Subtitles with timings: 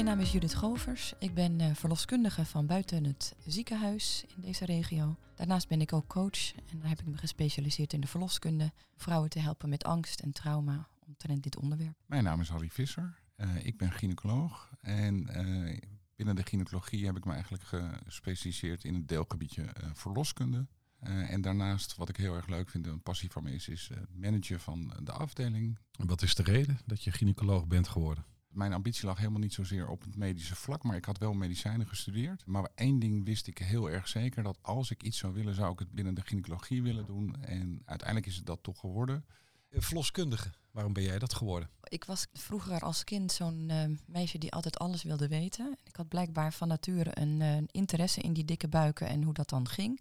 [0.00, 1.12] Mijn naam is Judith Govers.
[1.18, 5.16] Ik ben uh, verloskundige van buiten het ziekenhuis in deze regio.
[5.34, 8.72] Daarnaast ben ik ook coach en daar heb ik me gespecialiseerd in de verloskunde.
[8.96, 11.94] Vrouwen te helpen met angst en trauma omtrent dit onderwerp.
[12.06, 13.20] Mijn naam is Harry Visser.
[13.36, 15.78] Uh, ik ben gynaecoloog en uh,
[16.16, 17.64] binnen de gynaecologie heb ik me eigenlijk
[18.04, 20.66] gespecialiseerd in het deelgebiedje verloskunde.
[21.00, 24.16] en daarnaast, wat ik heel erg leuk vind, een passie van me is, is het
[24.16, 25.78] managen van de afdeling.
[25.98, 28.24] En wat is de reden dat je gynaecoloog bent geworden?
[28.50, 31.86] Mijn ambitie lag helemaal niet zozeer op het medische vlak, maar ik had wel medicijnen
[31.86, 32.46] gestudeerd.
[32.46, 35.72] Maar één ding wist ik heel erg zeker, dat als ik iets zou willen, zou
[35.72, 37.42] ik het binnen de gynaecologie willen doen.
[37.42, 39.24] En uiteindelijk is het dat toch geworden.
[39.72, 41.70] Verloskundige, waarom ben jij dat geworden?
[41.82, 45.78] Ik was vroeger als kind zo'n uh, meisje die altijd alles wilde weten.
[45.84, 49.48] Ik had blijkbaar van nature een uh, interesse in die dikke buiken en hoe dat
[49.48, 50.00] dan ging.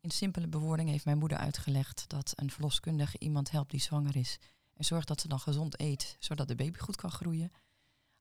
[0.00, 4.38] In simpele bewoording heeft mijn moeder uitgelegd dat een verloskundige iemand helpt die zwanger is.
[4.74, 7.50] En zorgt dat ze dan gezond eet, zodat de baby goed kan groeien.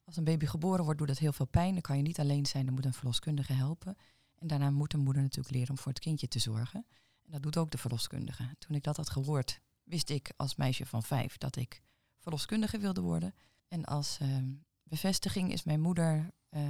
[0.03, 1.73] Als een baby geboren wordt, doet dat heel veel pijn.
[1.73, 3.97] Dan kan je niet alleen zijn, dan moet een verloskundige helpen.
[4.35, 6.85] En daarna moet een moeder natuurlijk leren om voor het kindje te zorgen.
[7.25, 8.55] En dat doet ook de verloskundige.
[8.57, 11.81] Toen ik dat had gehoord, wist ik als meisje van vijf dat ik
[12.17, 13.33] verloskundige wilde worden.
[13.67, 14.37] En als uh,
[14.83, 16.61] bevestiging is mijn moeder, uh,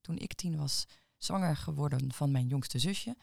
[0.00, 3.16] toen ik tien was, zwanger geworden van mijn jongste zusje.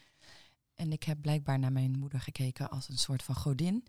[0.74, 3.88] En ik heb blijkbaar naar mijn moeder gekeken als een soort van godin.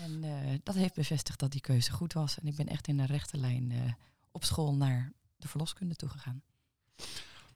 [0.00, 2.38] En uh, dat heeft bevestigd dat die keuze goed was.
[2.38, 3.96] En ik ben echt in de rechte lijn
[4.32, 6.42] op school naar de verloskunde toe gegaan.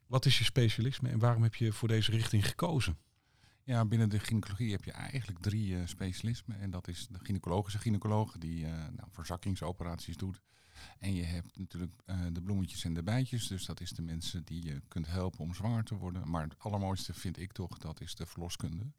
[0.07, 2.99] Wat is je specialisme en waarom heb je voor deze richting gekozen?
[3.63, 6.61] Ja, binnen de gynaecologie heb je eigenlijk drie uh, specialismen.
[6.61, 10.41] En dat is de gynaecologische gynaecoloog, die uh, nou, verzakkingsoperaties doet.
[10.99, 13.47] En je hebt natuurlijk uh, de bloemetjes en de bijtjes.
[13.47, 16.31] Dus dat is de mensen die je kunt helpen om zwanger te worden.
[16.31, 18.93] Maar het allermooiste vind ik toch, dat is de verloskunde.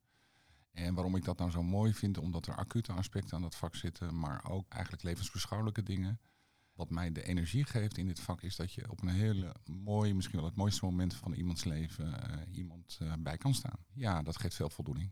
[0.71, 3.75] En waarom ik dat nou zo mooi vind, omdat er acute aspecten aan dat vak
[3.75, 6.19] zitten, maar ook eigenlijk levensbeschouwelijke dingen.
[6.77, 10.13] Wat mij de energie geeft in dit vak is dat je op een hele mooie,
[10.13, 13.79] misschien wel het mooiste moment van iemands leven uh, iemand uh, bij kan staan.
[13.93, 15.11] Ja, dat geeft veel voldoening.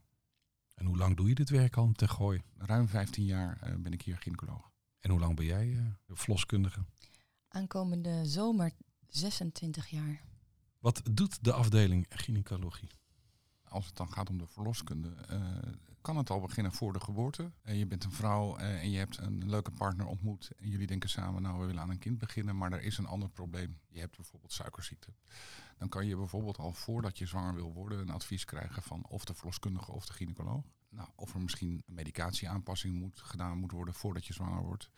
[0.74, 2.44] En hoe lang doe je dit werk al te gooien?
[2.58, 4.72] Ruim 15 jaar uh, ben ik hier gynaecoloog.
[5.00, 6.86] En hoe lang ben jij verloskundige?
[7.48, 8.72] Aankomende zomer
[9.08, 10.22] 26 jaar.
[10.80, 12.90] Wat doet de afdeling gynaecologie?
[13.64, 15.10] Als het dan gaat om de verloskunde,
[16.06, 17.52] kan het al beginnen voor de geboorte.
[17.62, 20.52] En je bent een vrouw uh, en je hebt een leuke partner ontmoet.
[20.58, 23.06] En jullie denken samen, nou we willen aan een kind beginnen, maar er is een
[23.06, 23.80] ander probleem.
[23.90, 25.14] Je hebt bijvoorbeeld suikerziekte.
[25.78, 29.26] Dan kan je bijvoorbeeld al voordat je zwanger wil worden een advies krijgen van of
[29.26, 30.64] de verloskundige of de gynaecoloog.
[30.90, 34.90] Nou, of er misschien een medicatieaanpassing moet, gedaan moet worden voordat je zwanger wordt.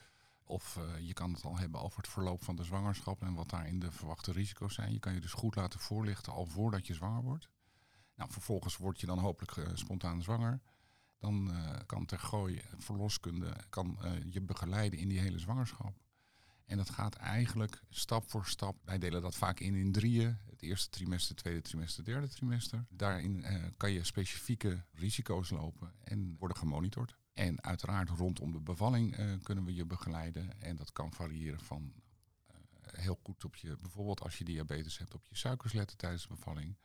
[0.44, 3.50] Of uh, je kan het al hebben over het verloop van de zwangerschap en wat
[3.50, 4.94] daarin de verwachte risico's zijn.
[4.94, 7.50] Je kan je dus goed laten voorlichten al voordat je zwanger wordt.
[8.16, 10.62] Nou, vervolgens word je dan hopelijk spontaan zwanger
[11.18, 15.94] dan uh, kan Tergooi verloskunde kan, uh, je begeleiden in die hele zwangerschap.
[16.66, 18.78] En dat gaat eigenlijk stap voor stap.
[18.84, 20.38] Wij delen dat vaak in in drieën.
[20.50, 22.86] Het eerste trimester, tweede trimester, derde trimester.
[22.90, 23.46] Daarin
[23.78, 27.18] kan je specifieke risico's lopen en worden gemonitord.
[27.34, 30.62] En uiteraard rondom de bevalling kunnen we je begeleiden.
[30.62, 31.94] En dat kan variëren van
[32.92, 36.34] heel goed op je, bijvoorbeeld als je diabetes hebt, op je suikers letten tijdens de
[36.34, 36.78] bevalling.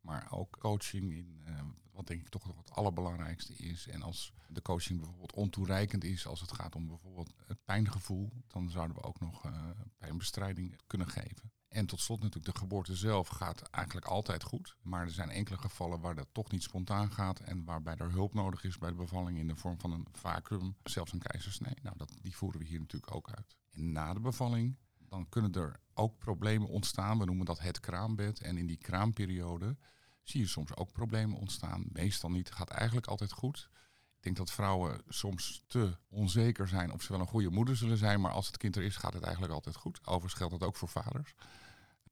[0.00, 1.60] Maar ook coaching in uh,
[1.92, 3.88] wat denk ik toch het allerbelangrijkste is.
[3.88, 8.70] En als de coaching bijvoorbeeld ontoereikend is als het gaat om bijvoorbeeld het pijngevoel, dan
[8.70, 11.52] zouden we ook nog uh, pijnbestrijding kunnen geven.
[11.68, 14.76] En tot slot natuurlijk de geboorte zelf gaat eigenlijk altijd goed.
[14.82, 18.34] Maar er zijn enkele gevallen waar dat toch niet spontaan gaat en waarbij er hulp
[18.34, 21.74] nodig is bij de bevalling in de vorm van een vacuüm, zelfs een keizersnee.
[21.82, 23.56] Nou, dat, die voeren we hier natuurlijk ook uit.
[23.70, 24.78] En na de bevalling
[25.10, 27.18] dan kunnen er ook problemen ontstaan.
[27.18, 28.40] We noemen dat het kraambed.
[28.40, 29.76] En in die kraamperiode
[30.22, 31.84] zie je soms ook problemen ontstaan.
[31.92, 32.52] Meestal niet.
[32.52, 33.70] Gaat eigenlijk altijd goed.
[34.16, 37.96] Ik denk dat vrouwen soms te onzeker zijn of ze wel een goede moeder zullen
[37.96, 38.20] zijn.
[38.20, 40.00] Maar als het kind er is, gaat het eigenlijk altijd goed.
[40.00, 41.34] Overigens geldt dat ook voor vaders.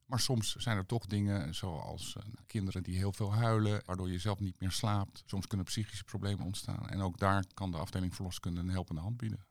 [0.05, 4.19] Maar soms zijn er toch dingen zoals uh, kinderen die heel veel huilen, waardoor je
[4.19, 5.23] zelf niet meer slaapt.
[5.27, 6.89] Soms kunnen psychische problemen ontstaan.
[6.89, 9.47] En ook daar kan de afdeling verloskunde een helpende hand bieden.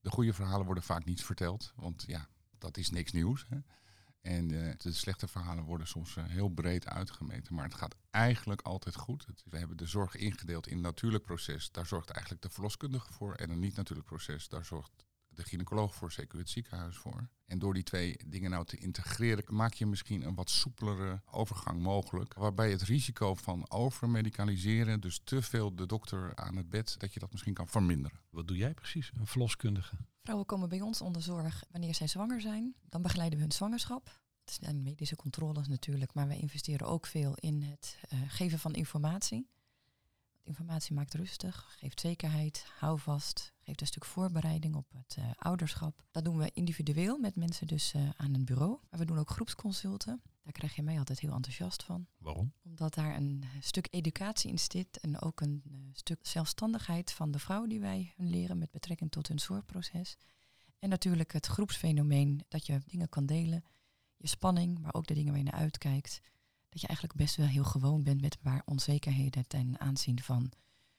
[0.00, 2.28] De goede verhalen worden vaak niet verteld, want ja,
[2.66, 3.46] dat is niks nieuws.
[3.48, 3.58] Hè.
[4.20, 7.54] En uh, de slechte verhalen worden soms uh, heel breed uitgemeten.
[7.54, 9.26] Maar het gaat eigenlijk altijd goed.
[9.44, 11.70] We hebben de zorg ingedeeld in een natuurlijk proces.
[11.70, 13.34] Daar zorgt eigenlijk de verloskundige voor.
[13.34, 17.28] En een niet-natuurlijk proces, daar zorgt de gynaecoloog voor, zeker het ziekenhuis voor.
[17.46, 21.80] En door die twee dingen nou te integreren, maak je misschien een wat soepelere overgang
[21.80, 22.34] mogelijk.
[22.34, 27.20] Waarbij het risico van overmedicaliseren, dus te veel de dokter aan het bed, dat je
[27.20, 28.20] dat misschien kan verminderen.
[28.30, 29.96] Wat doe jij precies, een verloskundige?
[30.22, 32.74] Vrouwen komen bij ons onder zorg wanneer zij zwanger zijn.
[32.88, 34.20] Dan begeleiden we hun zwangerschap.
[34.44, 38.74] Het zijn medische controles natuurlijk, maar wij investeren ook veel in het uh, geven van
[38.74, 39.48] informatie.
[40.42, 46.04] Informatie maakt rustig, geeft zekerheid, hou vast, geeft een stuk voorbereiding op het uh, ouderschap.
[46.10, 48.78] Dat doen we individueel met mensen dus uh, aan een bureau.
[48.90, 50.22] Maar we doen ook groepsconsulten.
[50.42, 52.06] Daar krijg je mij altijd heel enthousiast van.
[52.18, 52.52] Waarom?
[52.64, 57.38] Omdat daar een stuk educatie in zit en ook een uh, stuk zelfstandigheid van de
[57.38, 60.16] vrouw die wij hun leren met betrekking tot hun zorgproces.
[60.78, 63.64] En natuurlijk het groepsfenomeen dat je dingen kan delen,
[64.16, 66.20] je spanning, maar ook de dingen waar je naar uitkijkt
[66.68, 70.52] dat je eigenlijk best wel heel gewoon bent met paar onzekerheden ten aanzien van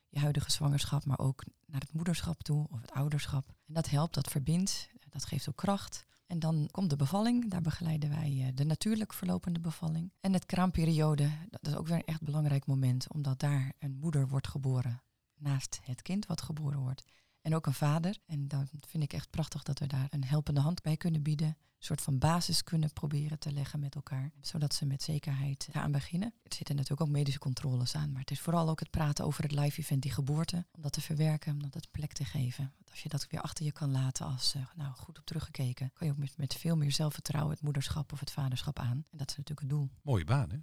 [0.10, 3.50] je huidige zwangerschap, maar ook naar het moederschap toe of het ouderschap.
[3.68, 6.06] En dat helpt, dat verbindt, dat geeft ook kracht.
[6.28, 10.12] En dan komt de bevalling, daar begeleiden wij eh, de natuurlijk verlopende bevalling.
[10.20, 14.28] En het kraamperiode, dat is ook weer een echt belangrijk moment, omdat daar een moeder
[14.28, 15.02] wordt geboren
[15.38, 17.04] naast het kind wat geboren wordt.
[17.48, 18.18] En ook een vader.
[18.26, 21.48] En dan vind ik echt prachtig dat we daar een helpende hand bij kunnen bieden.
[21.48, 24.32] Een soort van basis kunnen proberen te leggen met elkaar.
[24.42, 26.34] Zodat ze met zekerheid aan beginnen.
[26.44, 28.12] Er zitten natuurlijk ook medische controles aan.
[28.12, 30.66] Maar het is vooral ook het praten over het live event, die geboorte.
[30.72, 32.74] Om dat te verwerken, om dat plek te geven.
[32.76, 35.92] Want als je dat weer achter je kan laten als uh, nou, goed op teruggekeken.
[35.94, 39.06] Kan je ook met, met veel meer zelfvertrouwen het moederschap of het vaderschap aan.
[39.12, 39.90] En dat is natuurlijk het doel.
[40.02, 40.58] Mooie baan hè?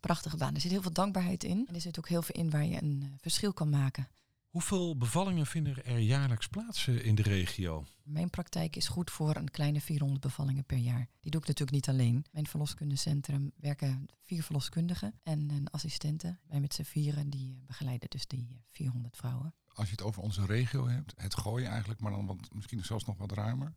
[0.00, 0.54] Prachtige baan.
[0.54, 1.66] Er zit heel veel dankbaarheid in.
[1.68, 4.08] En er zit ook heel veel in waar je een uh, verschil kan maken.
[4.56, 7.84] Hoeveel bevallingen vinden er jaarlijks plaats in de regio?
[8.02, 11.08] Mijn praktijk is goed voor een kleine 400 bevallingen per jaar.
[11.20, 12.24] Die doe ik natuurlijk niet alleen.
[12.32, 16.38] Mijn verloskundecentrum werken vier verloskundigen en een assistente.
[16.46, 19.54] Wij met z'n vieren die begeleiden dus die 400 vrouwen.
[19.66, 23.04] Als je het over onze regio hebt, het gooien eigenlijk, maar dan wat, misschien zelfs
[23.04, 23.74] nog wat ruimer.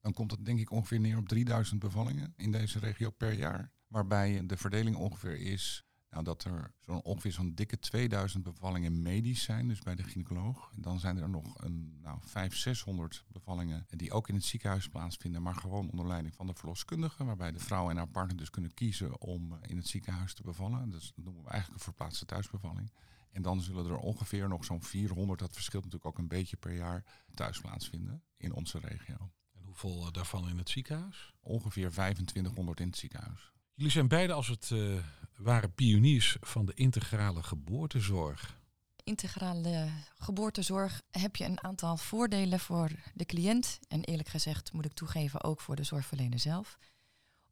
[0.00, 3.72] Dan komt het denk ik ongeveer neer op 3000 bevallingen in deze regio per jaar.
[3.86, 9.42] Waarbij de verdeling ongeveer is nou, dat er zo'n ongeveer zo'n dikke 2000 bevallingen medisch
[9.42, 10.70] zijn, dus bij de gynaecoloog.
[10.74, 14.88] En dan zijn er nog een nou, 500, 600 bevallingen die ook in het ziekenhuis
[14.88, 18.50] plaatsvinden, maar gewoon onder leiding van de verloskundige, waarbij de vrouw en haar partner dus
[18.50, 20.90] kunnen kiezen om eh, in het ziekenhuis te bevallen.
[20.90, 22.92] Dus dat noemen we eigenlijk een verplaatste thuisbevalling.
[23.30, 26.74] En dan zullen er ongeveer nog zo'n 400, dat verschilt natuurlijk ook een beetje per
[26.74, 27.04] jaar,
[27.34, 29.32] thuis plaatsvinden in onze regio.
[29.52, 31.34] En hoeveel eh, daarvan in het ziekenhuis?
[31.40, 33.52] Ongeveer 2500 in het ziekenhuis.
[33.78, 34.98] Jullie zijn beide als het uh,
[35.36, 38.60] ware pioniers van de integrale geboortezorg.
[39.04, 43.78] Integrale geboortezorg heb je een aantal voordelen voor de cliënt.
[43.88, 46.78] En eerlijk gezegd moet ik toegeven ook voor de zorgverlener zelf.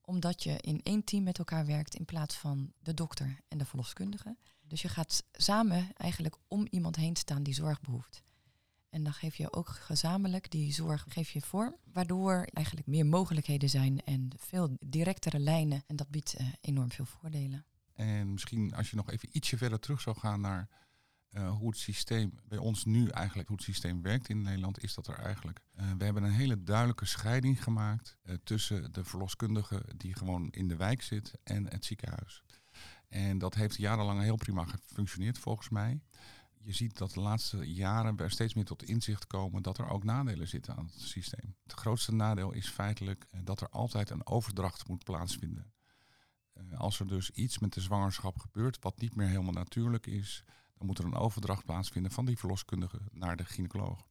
[0.01, 3.65] Omdat je in één team met elkaar werkt in plaats van de dokter en de
[3.65, 4.37] verloskundige.
[4.63, 8.23] Dus je gaat samen eigenlijk om iemand heen staan die zorg behoeft.
[8.91, 13.69] En dan geef je ook gezamenlijk die zorg geef je vorm, waardoor eigenlijk meer mogelijkheden
[13.69, 15.83] zijn en veel directere lijnen.
[15.87, 17.65] En dat biedt uh, enorm veel voordelen.
[17.93, 20.69] En misschien als je nog even ietsje verder terug zou gaan naar
[21.31, 24.95] uh, hoe het systeem bij ons nu eigenlijk, hoe het systeem werkt in Nederland, is
[24.95, 25.61] dat er eigenlijk.
[25.81, 30.77] Uh, we hebben een hele duidelijke scheiding gemaakt tussen de verloskundige die gewoon in de
[30.77, 32.43] wijk zit en het ziekenhuis.
[33.09, 36.01] En dat heeft jarenlang heel prima gefunctioneerd volgens mij
[36.67, 40.05] je ziet dat de laatste jaren er steeds meer tot inzicht komen dat er ook
[40.05, 41.57] nadelen zitten aan het systeem.
[41.63, 45.73] Het grootste nadeel is feitelijk eh, dat er altijd een overdracht moet plaatsvinden.
[46.53, 50.45] Eh, als er dus iets met de zwangerschap gebeurt wat niet meer helemaal natuurlijk is,
[50.75, 54.07] dan moet er een overdracht plaatsvinden van die verloskundige naar de gynaecoloog.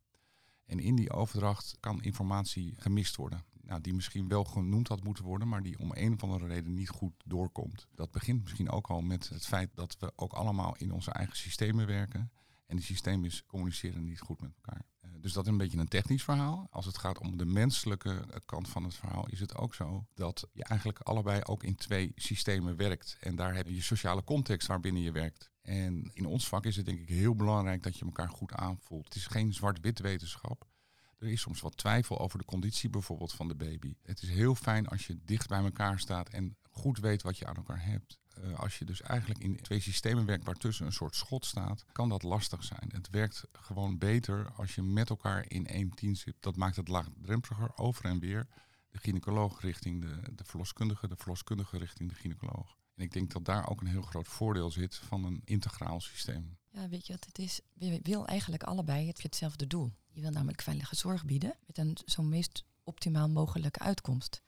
[0.65, 3.45] En in die overdracht kan informatie gemist worden.
[3.61, 6.73] Nou, die misschien wel genoemd had moeten worden, maar die om een of andere reden
[6.73, 7.87] niet goed doorkomt.
[7.95, 11.37] Dat begint misschien ook al met het feit dat we ook allemaal in onze eigen
[11.37, 12.31] systemen werken.
[12.65, 14.85] En die systemen communiceren niet goed met elkaar.
[15.01, 16.67] Uh, dus dat is een beetje een technisch verhaal.
[16.69, 20.47] Als het gaat om de menselijke kant van het verhaal, is het ook zo dat
[20.53, 23.17] je eigenlijk allebei ook in twee systemen werkt.
[23.19, 25.51] En daar heb je je sociale context waarbinnen je werkt.
[25.61, 29.05] En in ons vak is het denk ik heel belangrijk dat je elkaar goed aanvoelt.
[29.05, 30.67] Het is geen zwart-wit wetenschap.
[31.17, 33.95] Er is soms wat twijfel over de conditie bijvoorbeeld van de baby.
[34.01, 37.45] Het is heel fijn als je dicht bij elkaar staat en goed weet wat je
[37.45, 38.17] aan elkaar hebt.
[38.43, 42.09] Uh, als je dus eigenlijk in twee systemen werkt waartussen een soort schot staat, kan
[42.09, 42.89] dat lastig zijn.
[42.91, 46.35] Het werkt gewoon beter als je met elkaar in één team zit.
[46.39, 48.47] Dat maakt het laagdrempeliger over en weer.
[48.89, 52.77] De gynaecoloog richting de, de verloskundige, de verloskundige richting de gynaecoloog.
[52.95, 56.57] En ik denk dat daar ook een heel groot voordeel zit van een integraal systeem.
[56.71, 57.61] Ja, weet je wat het is?
[57.73, 59.91] Je wil eigenlijk allebei het, hetzelfde doel.
[60.11, 64.43] Je wil namelijk veilige zorg bieden met een zo meest optimaal mogelijke uitkomst.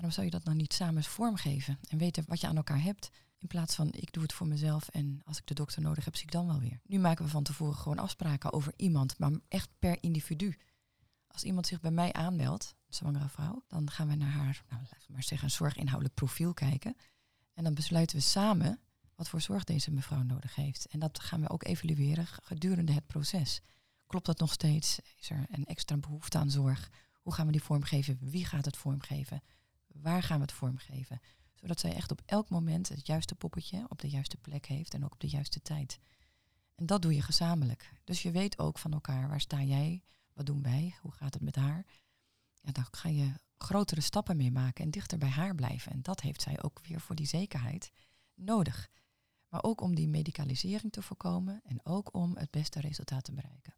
[0.00, 3.10] Waarom zou je dat nou niet samen vormgeven en weten wat je aan elkaar hebt?
[3.38, 6.16] In plaats van ik doe het voor mezelf en als ik de dokter nodig heb,
[6.16, 6.80] zie ik dan wel weer.
[6.84, 10.58] Nu maken we van tevoren gewoon afspraken over iemand, maar echt per individu.
[11.26, 14.82] Als iemand zich bij mij aanmeldt, een zwangere vrouw, dan gaan we naar haar, nou,
[15.08, 16.96] maar zeggen, een zorginhoudelijk profiel kijken.
[17.54, 18.80] En dan besluiten we samen
[19.14, 20.86] wat voor zorg deze mevrouw nodig heeft.
[20.86, 23.60] En dat gaan we ook evalueren gedurende het proces.
[24.06, 25.00] Klopt dat nog steeds?
[25.18, 26.90] Is er een extra behoefte aan zorg?
[27.22, 28.18] Hoe gaan we die vormgeven?
[28.20, 29.42] Wie gaat het vormgeven?
[29.92, 31.20] Waar gaan we het vormgeven?
[31.54, 35.04] Zodat zij echt op elk moment het juiste poppetje op de juiste plek heeft en
[35.04, 36.00] ook op de juiste tijd.
[36.74, 37.92] En dat doe je gezamenlijk.
[38.04, 40.02] Dus je weet ook van elkaar, waar sta jij?
[40.32, 40.94] Wat doen wij?
[41.00, 41.86] Hoe gaat het met haar?
[42.60, 45.92] Ja, dan ga je grotere stappen mee maken en dichter bij haar blijven.
[45.92, 47.92] En dat heeft zij ook weer voor die zekerheid
[48.34, 48.90] nodig.
[49.48, 53.74] Maar ook om die medicalisering te voorkomen en ook om het beste resultaat te bereiken.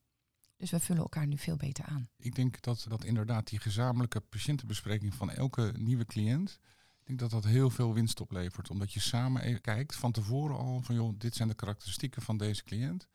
[0.62, 2.08] Dus we vullen elkaar nu veel beter aan.
[2.16, 6.58] Ik denk dat, dat inderdaad die gezamenlijke patiëntenbespreking van elke nieuwe cliënt,
[7.00, 8.70] ik denk dat dat heel veel winst oplevert.
[8.70, 12.64] Omdat je samen kijkt van tevoren al van joh, dit zijn de karakteristieken van deze
[12.64, 13.08] cliënt.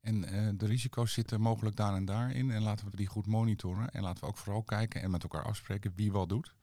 [0.00, 2.50] En eh, de risico's zitten mogelijk daar en daarin.
[2.50, 3.90] En laten we die goed monitoren.
[3.90, 6.54] En laten we ook vooral kijken en met elkaar afspreken wie wat doet.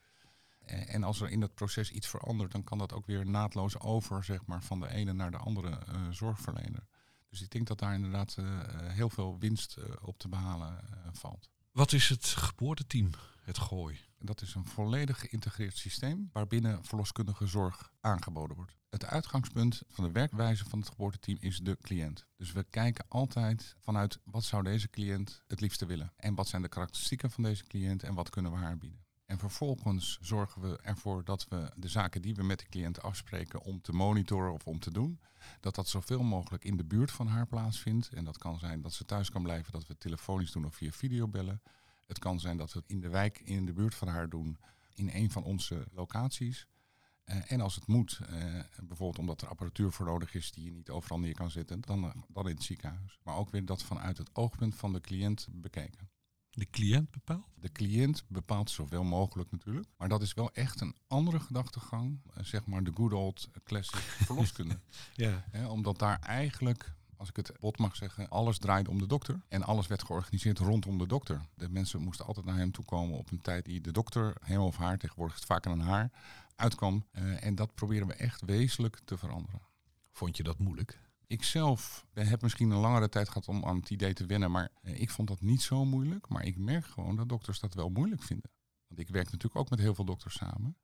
[0.65, 3.79] Eh, en als er in dat proces iets verandert, dan kan dat ook weer naadloos
[3.79, 6.87] over zeg maar, van de ene naar de andere uh, zorgverlener.
[7.35, 8.37] Dus ik denk dat daar inderdaad
[8.83, 10.79] heel veel winst op te behalen
[11.11, 11.49] valt.
[11.71, 13.09] Wat is het geboorteteam,
[13.41, 13.99] het Gooi?
[14.19, 18.75] Dat is een volledig geïntegreerd systeem waarbinnen verloskundige zorg aangeboden wordt.
[18.89, 22.25] Het uitgangspunt van de werkwijze van het geboorteteam is de cliënt.
[22.37, 26.13] Dus we kijken altijd vanuit wat zou deze cliënt het liefste willen.
[26.15, 29.04] En wat zijn de karakteristieken van deze cliënt en wat kunnen we haar bieden.
[29.25, 33.62] En vervolgens zorgen we ervoor dat we de zaken die we met de cliënt afspreken
[33.62, 35.20] om te monitoren of om te doen,
[35.60, 38.10] dat dat zoveel mogelijk in de buurt van haar plaatsvindt.
[38.10, 40.91] En dat kan zijn dat ze thuis kan blijven, dat we telefonisch doen of via
[40.91, 41.62] videobellen.
[42.08, 44.58] Het kan zijn dat we het in de wijk in de buurt van haar doen,
[44.94, 46.67] in een van onze locaties.
[47.25, 50.72] Uh, en als het moet, uh, bijvoorbeeld omdat er apparatuur voor nodig is die je
[50.72, 53.20] niet overal neer kan zetten, dan, uh, dan in het ziekenhuis.
[53.24, 56.10] Maar ook weer dat vanuit het oogpunt van de cliënt bekeken.
[56.55, 57.47] De cliënt bepaalt?
[57.55, 59.88] De cliënt bepaalt zoveel mogelijk natuurlijk.
[59.97, 62.21] Maar dat is wel echt een andere gedachtegang.
[62.41, 64.79] zeg maar de good old classic verloskunde.
[65.13, 65.43] ja.
[65.67, 69.41] omdat daar eigenlijk als ik het bot mag zeggen, alles draaide om de dokter.
[69.47, 71.41] En alles werd georganiseerd rondom de dokter.
[71.53, 74.59] De mensen moesten altijd naar hem toe komen op een tijd die de dokter, hem
[74.59, 76.12] of haar, tegenwoordig is het vaker een haar,
[76.55, 77.05] uitkwam.
[77.12, 79.62] Uh, en dat proberen we echt wezenlijk te veranderen.
[80.12, 81.00] Vond je dat moeilijk?
[81.27, 84.70] Ik zelf heb misschien een langere tijd gehad om aan het idee te wennen, maar
[84.84, 86.29] uh, ik vond dat niet zo moeilijk.
[86.29, 88.51] Maar ik merk gewoon dat dokters dat wel moeilijk vinden.
[88.88, 90.77] Want ik werk natuurlijk ook met heel veel dokters samen.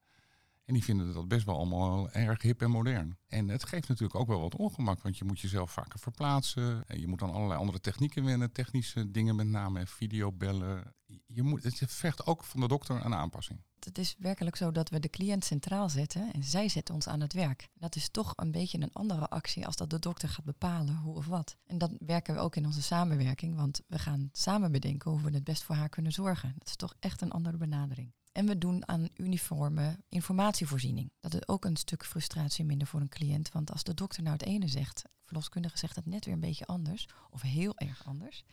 [0.65, 3.17] En die vinden dat best wel allemaal erg hip en modern.
[3.27, 6.87] En het geeft natuurlijk ook wel wat ongemak, want je moet jezelf vaker verplaatsen.
[6.87, 10.93] En je moet dan allerlei andere technieken wennen, technische dingen met name, videobellen.
[11.25, 13.63] Je moet, het vergt ook van de dokter een aanpassing.
[13.85, 17.21] Het is werkelijk zo dat we de cliënt centraal zetten en zij zetten ons aan
[17.21, 17.69] het werk.
[17.73, 21.15] Dat is toch een beetje een andere actie als dat de dokter gaat bepalen hoe
[21.15, 21.55] of wat.
[21.65, 25.31] En dat werken we ook in onze samenwerking, want we gaan samen bedenken hoe we
[25.33, 26.53] het best voor haar kunnen zorgen.
[26.57, 28.13] Dat is toch echt een andere benadering.
[28.31, 31.11] En we doen aan uniforme informatievoorziening.
[31.19, 33.51] Dat is ook een stuk frustratie minder voor een cliënt.
[33.51, 36.65] Want als de dokter nou het ene zegt, verloskundige zegt het net weer een beetje
[36.65, 38.43] anders, of heel erg anders,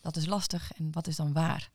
[0.00, 0.72] dat is lastig.
[0.72, 1.70] En wat is dan waar?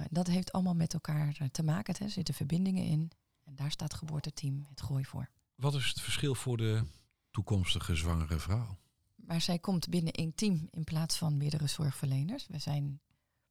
[0.00, 1.94] Nou, dat heeft allemaal met elkaar eh, te maken.
[1.94, 3.10] Er zitten verbindingen in.
[3.44, 5.30] En daar staat het geboorteteam het gooi voor.
[5.54, 6.84] Wat is het verschil voor de
[7.30, 8.78] toekomstige zwangere vrouw?
[9.14, 12.46] Maar zij komt binnen één team in plaats van meerdere zorgverleners.
[12.46, 13.00] We zijn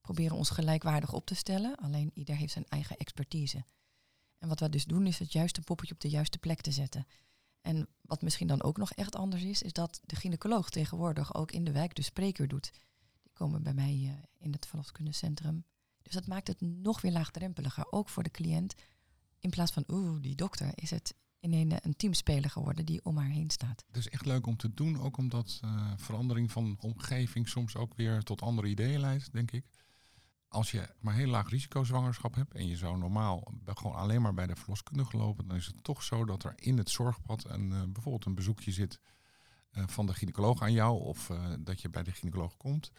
[0.01, 1.75] proberen ons gelijkwaardig op te stellen.
[1.75, 3.65] Alleen ieder heeft zijn eigen expertise.
[4.37, 7.07] En wat we dus doen is het juiste poppetje op de juiste plek te zetten.
[7.61, 11.51] En wat misschien dan ook nog echt anders is, is dat de gynaecoloog tegenwoordig ook
[11.51, 12.71] in de wijk de spreker doet.
[13.21, 15.63] Die komen bij mij uh, in het verloscundecentrum.
[16.09, 18.75] Dus dat maakt het nog weer laagdrempeliger, ook voor de cliënt.
[19.39, 23.29] In plaats van, oeh, die dokter, is het in een, teamspeler geworden die om haar
[23.29, 23.83] heen staat.
[23.87, 27.93] Het is echt leuk om te doen, ook omdat uh, verandering van omgeving soms ook
[27.95, 29.65] weer tot andere ideeën leidt, denk ik
[30.49, 34.33] als je maar heel laag risico zwangerschap hebt en je zou normaal gewoon alleen maar
[34.33, 37.71] bij de verloskundige lopen, dan is het toch zo dat er in het zorgpad een,
[37.71, 38.99] uh, bijvoorbeeld een bezoekje zit
[39.71, 42.91] uh, van de gynaecoloog aan jou of dat je bij de gynaecoloog komt.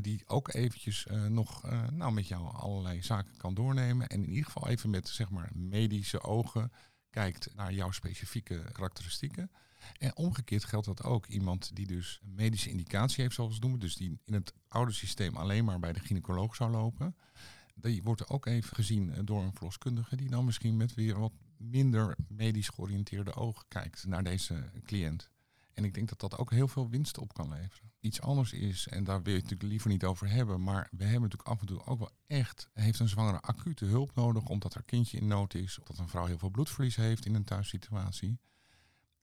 [0.00, 4.06] Die ook eventjes nog nou, met jou allerlei zaken kan doornemen.
[4.06, 6.72] En in ieder geval even met zeg maar, medische ogen
[7.10, 9.50] kijkt naar jouw specifieke karakteristieken.
[9.98, 11.26] En omgekeerd geldt dat ook.
[11.26, 14.92] Iemand die dus een medische indicatie heeft, zoals we noemen, dus die in het oude
[14.92, 17.16] systeem alleen maar bij de gynaecoloog zou lopen,
[17.74, 21.32] die wordt ook even gezien eh, door een verloskundige die dan misschien met weer wat
[21.56, 25.30] minder medisch georiënteerde ogen kijkt naar deze cliënt.
[25.72, 27.92] En ik denk dat dat ook heel veel winst op kan leveren.
[28.04, 31.04] Iets anders is, en daar wil je het natuurlijk liever niet over hebben, maar we
[31.04, 34.74] hebben natuurlijk af en toe ook wel echt, heeft een zwangere acute hulp nodig omdat
[34.74, 37.44] haar kindje in nood is, of dat een vrouw heel veel bloedverlies heeft in een
[37.44, 38.38] thuissituatie.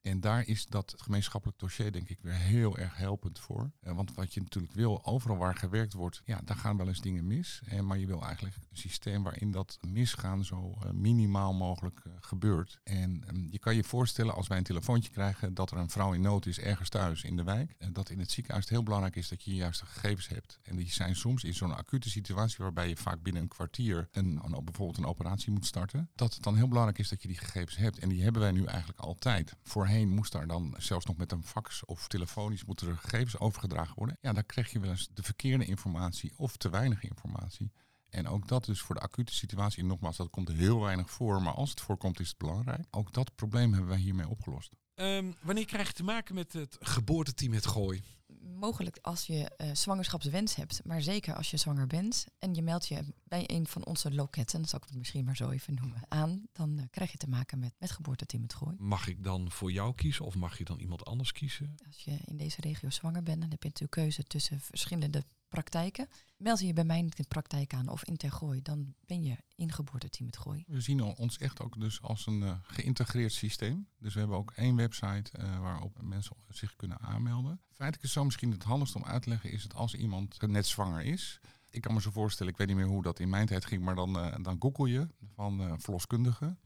[0.01, 3.71] En daar is dat gemeenschappelijk dossier denk ik weer heel erg helpend voor.
[3.83, 7.01] Uh, want wat je natuurlijk wil, overal waar gewerkt wordt, ja, daar gaan wel eens
[7.01, 7.61] dingen mis.
[7.65, 12.79] En, maar je wil eigenlijk een systeem waarin dat misgaan zo uh, minimaal mogelijk gebeurt.
[12.83, 16.13] En um, je kan je voorstellen als wij een telefoontje krijgen dat er een vrouw
[16.13, 17.75] in nood is ergens thuis in de wijk.
[17.91, 20.59] Dat in het ziekenhuis heel belangrijk is dat je juiste gegevens hebt.
[20.63, 24.41] En die zijn soms in zo'n acute situatie waarbij je vaak binnen een kwartier een,
[24.63, 26.09] bijvoorbeeld een operatie moet starten.
[26.15, 27.99] Dat het dan heel belangrijk is dat je die gegevens hebt.
[27.99, 29.55] En die hebben wij nu eigenlijk altijd.
[29.63, 33.39] Voor voorheen moest daar dan zelfs nog met een fax of telefonisch moeten er gegevens
[33.39, 34.17] overgedragen worden.
[34.21, 37.71] Ja, dan krijg je wel eens de verkeerde informatie of te weinig informatie.
[38.09, 41.53] En ook dat dus voor de acute situatie, nogmaals, dat komt heel weinig voor, maar
[41.53, 42.85] als het voorkomt is het belangrijk.
[42.91, 44.71] Ook dat probleem hebben wij hiermee opgelost.
[44.95, 48.03] Ehm, wanneer krijg je te maken met het geboorteteam het Gooi?
[48.41, 52.87] Mogelijk als je uh, zwangerschapswens hebt, maar zeker als je zwanger bent en je meldt
[52.87, 56.47] je bij een van onze loketten, zal ik het misschien maar zo even noemen, aan,
[56.51, 58.75] dan uh, krijg je te maken met, met geboorteteam het Gooi.
[58.79, 61.75] Mag ik dan voor jou kiezen of mag je dan iemand anders kiezen?
[61.87, 66.07] Als je in deze regio zwanger bent, dan heb je natuurlijk keuze tussen verschillende praktijken.
[66.37, 70.27] Meld je bij mij in praktijk aan of in Tergooi, dan ben je in geboorteteam
[70.27, 70.63] het Gooi.
[70.67, 73.87] We zien ons echt ook dus als een uh, geïntegreerd systeem.
[73.99, 77.61] Dus we hebben ook één website uh, waarop mensen zich kunnen aanmelden.
[77.71, 80.67] Feitelijk is zo misschien het handigst om uit te leggen is het als iemand net
[80.67, 81.39] zwanger is.
[81.69, 83.83] Ik kan me zo voorstellen, ik weet niet meer hoe dat in mijn tijd ging,
[83.83, 86.59] maar dan, uh, dan google je van verloskundigen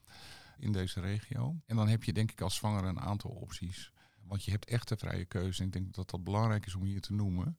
[0.57, 1.55] in deze regio.
[1.65, 3.91] En dan heb je denk ik als zwanger een aantal opties.
[4.21, 5.61] Want je hebt echt de vrije keuze.
[5.61, 7.57] En ik denk dat dat belangrijk is om hier te noemen.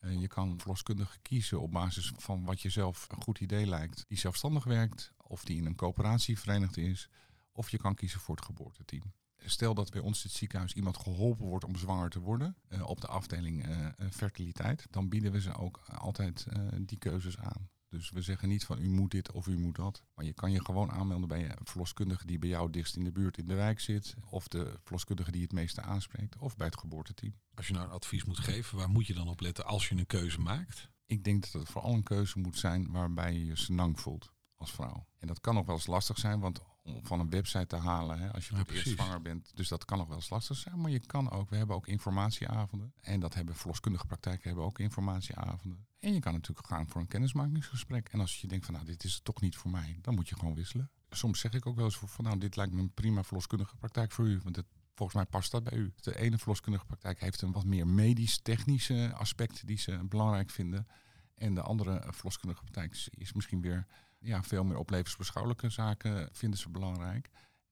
[0.00, 4.04] Uh, je kan verloskundige kiezen op basis van wat je zelf een goed idee lijkt.
[4.08, 7.08] Die zelfstandig werkt, of die in een coöperatie verenigd is.
[7.52, 9.12] Of je kan kiezen voor het geboorteteam.
[9.36, 12.88] Stel dat bij ons in het ziekenhuis iemand geholpen wordt om zwanger te worden uh,
[12.88, 16.46] op de afdeling uh, fertiliteit, dan bieden we ze ook altijd
[16.80, 17.68] die keuzes aan.
[17.88, 20.02] Dus we zeggen niet van u moet dit of u moet dat.
[20.14, 23.12] Maar je kan je gewoon aanmelden bij een verloskundige die bij jou dichtst in de
[23.12, 24.14] buurt in de wijk zit.
[24.30, 26.38] Of de verloskundige die het meeste aanspreekt.
[26.38, 27.34] Of bij het geboorteteam.
[27.54, 29.96] Als je nou een advies moet geven, waar moet je dan op letten als je
[29.96, 30.90] een keuze maakt?
[31.06, 34.72] Ik denk dat het vooral een keuze moet zijn waarbij je je senang voelt als
[34.72, 35.06] vrouw.
[35.18, 36.60] En dat kan nog wel eens lastig zijn, want
[36.94, 39.50] om van een website te halen hè, als je voor ja, het eerst zwanger bent.
[39.54, 40.80] Dus dat kan nog wel eens lastig zijn.
[40.80, 42.92] Maar je kan ook, we hebben ook informatieavonden.
[43.00, 45.86] En dat hebben verloskundige praktijken hebben ook informatieavonden.
[45.98, 48.08] En je kan natuurlijk gaan voor een kennismakingsgesprek.
[48.08, 50.34] En als je denkt van nou, dit is toch niet voor mij, dan moet je
[50.34, 50.90] gewoon wisselen.
[51.10, 54.12] Soms zeg ik ook wel eens van nou, dit lijkt me een prima verloskundige praktijk
[54.12, 54.40] voor u.
[54.42, 55.92] Want het, volgens mij past dat bij u.
[55.96, 60.86] De ene verloskundige praktijk heeft een wat meer medisch-technische aspecten die ze belangrijk vinden.
[61.34, 63.86] En de andere verloskundige praktijk is misschien weer
[64.18, 67.30] ja, veel meer op levensbeschouwelijke zaken vinden ze belangrijk.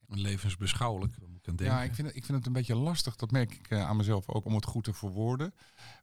[0.08, 1.76] Levensbeschouwelijk, moet ik aan denken.
[1.76, 3.16] Ja, ik vind, het, ik vind het een beetje lastig.
[3.16, 5.54] Dat merk ik uh, aan mezelf ook om het goed te verwoorden.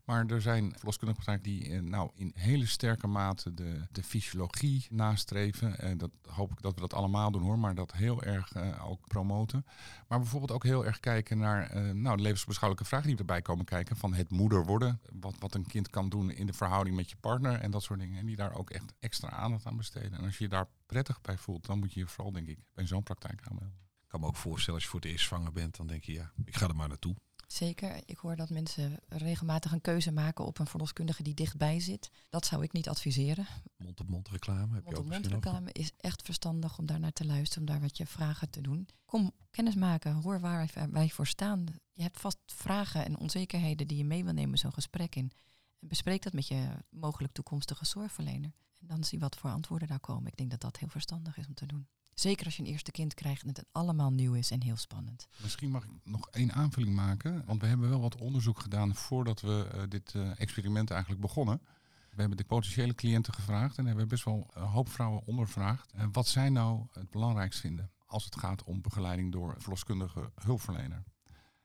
[0.04, 4.88] Maar er zijn verloskundige praktijken die uh, nou, in hele sterke mate de, de fysiologie
[4.90, 5.80] nastreven.
[5.80, 8.90] En dat hoop ik dat we dat allemaal doen hoor, maar dat heel erg uh,
[8.90, 9.66] ook promoten.
[10.08, 13.96] Maar bijvoorbeeld ook heel erg kijken naar nou, de levensbeschouwelijke vragen die erbij komen kijken.
[13.96, 15.00] Van het moeder worden.
[15.20, 18.00] Wat, wat een kind kan doen in de verhouding met je partner en dat soort
[18.00, 18.20] dingen.
[18.20, 20.18] En die daar ook echt extra aandacht aan besteden.
[20.18, 22.60] En als je je daar prettig bij voelt, dan moet je je vooral denk ik
[22.74, 23.82] bij zo'n praktijk aanmelden.
[24.04, 26.14] Ik kan me ook voorstellen als je voor het eerst zwanger bent, dan denk je
[26.14, 27.16] ja, ik ga er maar naartoe.
[27.54, 28.02] Zeker.
[28.06, 32.12] Ik hoor dat mensen regelmatig een keuze maken op een verloskundige die dichtbij zit.
[32.30, 33.48] Dat zou ik niet adviseren.
[33.78, 34.82] Mond-op-mond reclame.
[34.84, 38.50] Mond-op-mond reclame is echt verstandig om daar naar te luisteren, om daar wat je vragen
[38.50, 38.88] te doen.
[39.06, 41.66] Kom kennis maken, hoor waar wij voor staan.
[41.92, 45.32] Je hebt vast vragen en onzekerheden die je mee wil nemen zo'n gesprek in.
[45.80, 48.52] En bespreek dat met je mogelijk toekomstige zorgverlener.
[48.80, 50.28] En dan zie wat voor antwoorden daar komen.
[50.28, 51.88] Ik denk dat dat heel verstandig is om te doen.
[52.16, 55.28] Zeker als je een eerste kind krijgt en het allemaal nieuw is en heel spannend.
[55.42, 57.46] Misschien mag ik nog één aanvulling maken.
[57.46, 61.62] Want we hebben wel wat onderzoek gedaan voordat we uh, dit uh, experiment eigenlijk begonnen.
[62.10, 65.94] We hebben de potentiële cliënten gevraagd en hebben best wel een hoop vrouwen ondervraagd.
[66.12, 71.04] Wat zij nou het belangrijkst vinden als het gaat om begeleiding door verloskundige hulpverlener.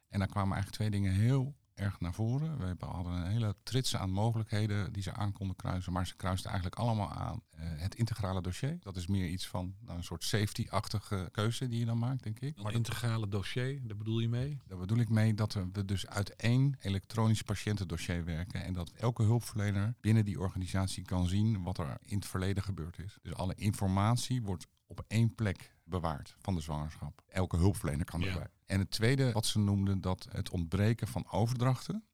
[0.08, 2.58] En daar kwamen eigenlijk twee dingen heel erg naar voren.
[2.58, 5.92] We hadden een hele trits aan mogelijkheden die ze aan konden kruisen.
[5.92, 8.78] Maar ze kruisten eigenlijk allemaal aan uh, het integrale dossier.
[8.80, 12.40] Dat is meer iets van nou, een soort safety-achtige keuze die je dan maakt, denk
[12.40, 12.58] ik.
[12.58, 14.58] Een integrale dossier, daar bedoel je mee?
[14.66, 18.64] Daar bedoel ik mee dat we dus uit één elektronisch patiëntendossier werken.
[18.64, 22.98] En dat elke hulpverlener binnen die organisatie kan zien wat er in het verleden gebeurd
[22.98, 23.18] is.
[23.22, 27.22] Dus alle informatie wordt op één plek bewaard van de zwangerschap.
[27.28, 28.40] Elke hulpverlener kan erbij.
[28.40, 28.50] Ja.
[28.66, 32.04] En het tweede wat ze noemden, dat het ontbreken van overdrachten,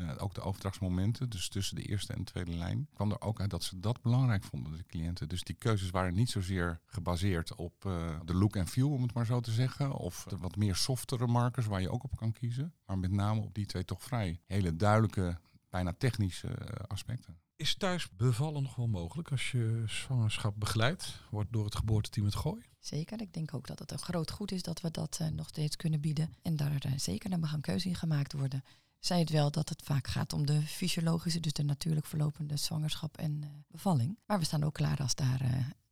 [0.00, 3.40] uh, ook de overdrachtsmomenten, dus tussen de eerste en de tweede lijn, kwam er ook
[3.40, 5.28] uit dat ze dat belangrijk vonden, de cliënten.
[5.28, 9.14] Dus die keuzes waren niet zozeer gebaseerd op uh, de look en feel, om het
[9.14, 12.32] maar zo te zeggen, of de wat meer softere markers waar je ook op kan
[12.32, 15.38] kiezen, maar met name op die twee toch vrij hele duidelijke,
[15.70, 17.38] bijna technische uh, aspecten.
[17.56, 22.34] Is thuis bevallen nog wel mogelijk als je zwangerschap begeleidt, wordt door het geboorteteam het
[22.34, 22.62] gooi?
[22.78, 25.48] Zeker, ik denk ook dat het een groot goed is dat we dat uh, nog
[25.48, 26.34] steeds kunnen bieden.
[26.42, 28.64] En daar uh, zeker dan mag een keuze in gemaakt worden.
[28.98, 33.16] Zij het wel dat het vaak gaat om de fysiologische, dus de natuurlijk verlopende zwangerschap
[33.16, 34.18] en uh, bevalling.
[34.26, 35.40] Maar we staan ook klaar als daar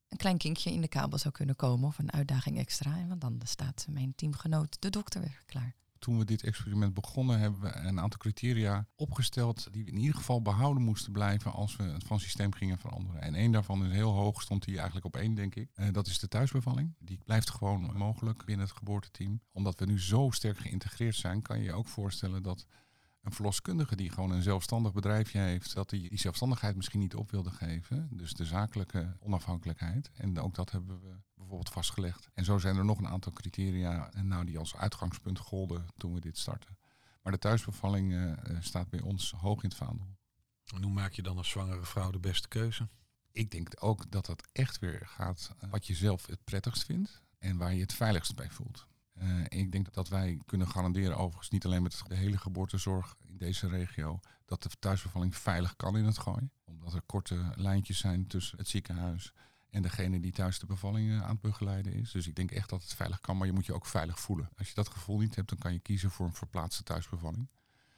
[0.09, 3.07] een klein kinkje in de kabel zou kunnen komen of een uitdaging extra.
[3.07, 5.75] Want dan staat mijn teamgenoot, de dokter, weer klaar.
[6.05, 10.43] Toen we dit experiment begonnen, hebben we een aantal criteria opgesteld die in ieder geval
[10.43, 13.21] behouden moesten blijven als we van systeem gingen veranderen.
[13.23, 15.71] En één daarvan is heel hoog, stond die eigenlijk op één, denk ik.
[15.75, 16.95] Uh, dat is de thuisbevalling.
[16.99, 19.41] Die blijft gewoon mogelijk binnen het geboorteteam.
[19.53, 22.67] Omdat we nu zo sterk geïntegreerd zijn, kan je je ook voorstellen dat
[23.25, 27.31] een verloskundige die gewoon een zelfstandig bedrijfje heeft, dat hij die zelfstandigheid misschien niet op
[27.31, 28.09] wilde geven.
[28.11, 30.11] Dus de zakelijke onafhankelijkheid.
[30.15, 32.29] En ook dat hebben we bijvoorbeeld vastgelegd.
[32.35, 36.21] En zo zijn er nog een aantal criteria nou, die als uitgangspunt golden toen we
[36.21, 36.79] dit starten.
[37.23, 40.17] Maar de thuisbevalling uh, staat bij ons hoog in het vaandel.
[40.75, 42.89] En hoe maak je dan als zwangere vrouw de beste keuze?
[43.33, 47.23] Ik denk ook dat dat echt weer gaat uh, wat je zelf het prettigst vindt
[47.39, 48.87] en waar je het veiligst bij voelt.
[49.23, 53.37] Uh, ik denk dat wij kunnen garanderen, overigens niet alleen met de hele geboortezorg in
[53.37, 56.53] deze regio, dat de thuisbevalling veilig kan in het gooien.
[56.65, 59.33] Omdat er korte lijntjes zijn tussen het ziekenhuis
[59.71, 62.11] en degene die thuis de bevalling aan het begeleiden is.
[62.11, 64.49] Dus ik denk echt dat het veilig kan, maar je moet je ook veilig voelen.
[64.57, 67.49] Als je dat gevoel niet hebt, dan kan je kiezen voor een verplaatste thuisbevalling.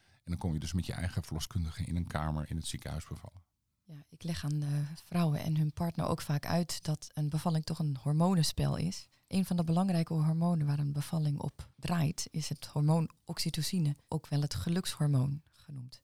[0.07, 3.07] En dan kom je dus met je eigen verloskundige in een kamer in het ziekenhuis
[3.07, 3.46] bevallen.
[3.87, 7.65] Ja, ik leg aan de vrouwen en hun partner ook vaak uit dat een bevalling
[7.65, 9.07] toch een hormonenspel is.
[9.27, 14.27] Een van de belangrijke hormonen waar een bevalling op draait, is het hormoon oxytocine, ook
[14.27, 16.01] wel het gelukshormoon genoemd.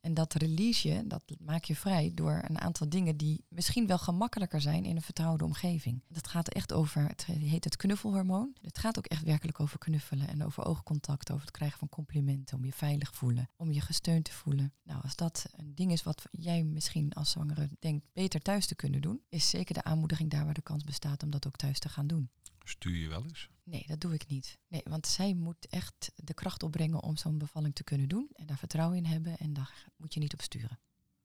[0.00, 3.98] En dat release je, dat maak je vrij door een aantal dingen die misschien wel
[3.98, 6.02] gemakkelijker zijn in een vertrouwde omgeving.
[6.08, 8.56] Dat gaat echt over, het heet het knuffelhormoon.
[8.60, 12.56] Het gaat ook echt werkelijk over knuffelen en over oogcontact, over het krijgen van complimenten,
[12.56, 14.72] om je veilig voelen, om je gesteund te voelen.
[14.82, 18.74] Nou, als dat een ding is wat jij misschien als zwangere denkt beter thuis te
[18.74, 21.78] kunnen doen, is zeker de aanmoediging daar waar de kans bestaat om dat ook thuis
[21.78, 22.30] te gaan doen.
[22.64, 23.48] Stuur je wel eens?
[23.70, 24.58] Nee, dat doe ik niet.
[24.68, 28.28] Nee, want zij moet echt de kracht opbrengen om zo'n bevalling te kunnen doen.
[28.32, 29.38] En daar vertrouwen in hebben.
[29.38, 30.78] En daar moet je niet op sturen.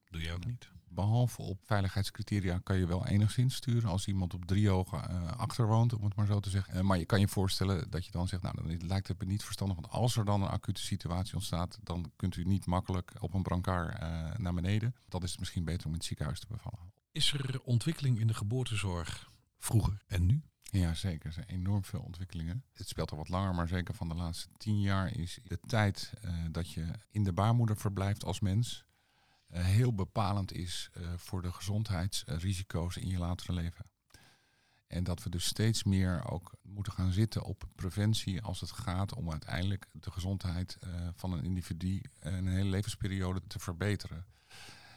[0.09, 0.71] Doe je ook niet?
[0.87, 5.67] Behalve op veiligheidscriteria kan je wel enigszins sturen als iemand op drie ogen uh, achter
[5.67, 6.75] woont, om het maar zo te zeggen.
[6.75, 9.25] Uh, maar je kan je voorstellen dat je dan zegt, nou dan lijkt het me
[9.25, 13.13] niet verstandig, want als er dan een acute situatie ontstaat, dan kunt u niet makkelijk
[13.19, 14.95] op een brancard uh, naar beneden.
[15.07, 16.93] Dan is het misschien beter om in het ziekenhuis te bevallen.
[17.11, 20.43] Is er ontwikkeling in de geboortezorg vroeger en nu?
[20.79, 21.25] Ja, zeker.
[21.25, 22.63] Er zijn enorm veel ontwikkelingen.
[22.73, 26.13] Het speelt al wat langer, maar zeker van de laatste tien jaar is de tijd
[26.25, 28.85] uh, dat je in de baarmoeder verblijft als mens
[29.49, 33.85] uh, heel bepalend is uh, voor de gezondheidsrisico's in je latere leven.
[34.87, 39.13] En dat we dus steeds meer ook moeten gaan zitten op preventie als het gaat
[39.13, 40.77] om uiteindelijk de gezondheid
[41.15, 44.25] van een individu een hele levensperiode te verbeteren.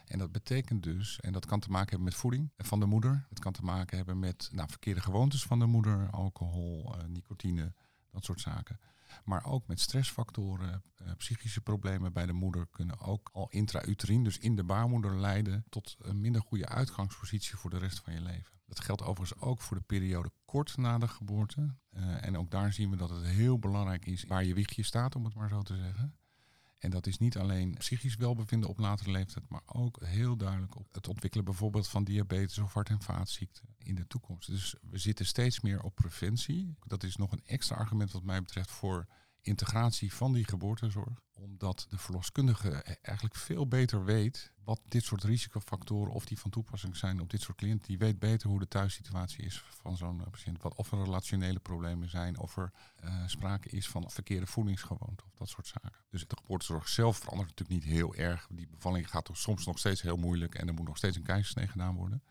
[0.06, 3.26] En dat betekent dus, en dat kan te maken hebben met voeding van de moeder.
[3.28, 7.72] Het kan te maken hebben met nou, verkeerde gewoontes van de moeder, alcohol, uh, nicotine,
[8.10, 8.80] dat soort zaken.
[9.24, 14.38] Maar ook met stressfactoren, uh, psychische problemen bij de moeder kunnen ook al intrauterien, dus
[14.38, 18.52] in de baarmoeder, leiden tot een minder goede uitgangspositie voor de rest van je leven.
[18.66, 21.74] Dat geldt overigens ook voor de periode kort na de geboorte.
[21.90, 25.16] Uh, en ook daar zien we dat het heel belangrijk is waar je wiegje staat,
[25.16, 26.14] om het maar zo te zeggen.
[26.78, 30.94] En dat is niet alleen psychisch welbevinden op latere leeftijd, maar ook heel duidelijk op
[30.94, 34.50] het ontwikkelen bijvoorbeeld van diabetes of hart- en vaatziekten in de toekomst.
[34.50, 36.76] Dus we zitten steeds meer op preventie.
[36.84, 39.06] Dat is nog een extra argument wat mij betreft voor
[39.46, 41.24] integratie van die geboortezorg.
[41.34, 42.70] Omdat de verloskundige
[43.02, 47.40] eigenlijk veel beter weet wat dit soort risicofactoren, of die van toepassing zijn op dit
[47.40, 47.88] soort cliënten.
[47.88, 50.62] Die weet beter hoe de thuissituatie is van zo'n patiënt.
[50.62, 52.72] Wat, of er relationele problemen zijn, of er
[53.04, 56.04] uh, sprake is van verkeerde voedingsgewoonten of dat soort zaken.
[56.08, 58.46] Dus de geboortezorg zelf verandert natuurlijk niet heel erg.
[58.50, 61.22] Die bevalling gaat toch soms nog steeds heel moeilijk en er moet nog steeds een
[61.22, 62.22] keizersnee gedaan worden.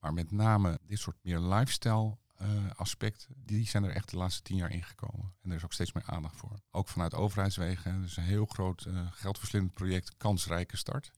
[0.00, 4.42] Maar met name dit soort meer lifestyle uh, aspecten, die zijn er echt de laatste
[4.42, 5.34] tien jaar ingekomen.
[5.42, 6.60] En er is ook steeds meer aandacht voor.
[6.70, 8.02] Ook vanuit overheidswegen.
[8.02, 11.10] Dus een heel groot uh, geldverslindend project, kansrijke start.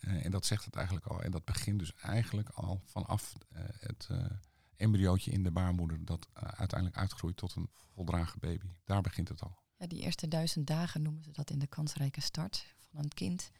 [0.00, 1.22] Uh, en dat zegt het eigenlijk al.
[1.22, 3.32] En dat begint dus eigenlijk al vanaf
[3.78, 4.08] het
[4.76, 8.66] embryootje in de baarmoeder, dat uiteindelijk uitgroeit tot een voldragen baby.
[8.84, 9.58] Daar begint het al.
[9.76, 13.50] Ja, die eerste duizend dagen noemen ze dat in de kansrijke start van een kind.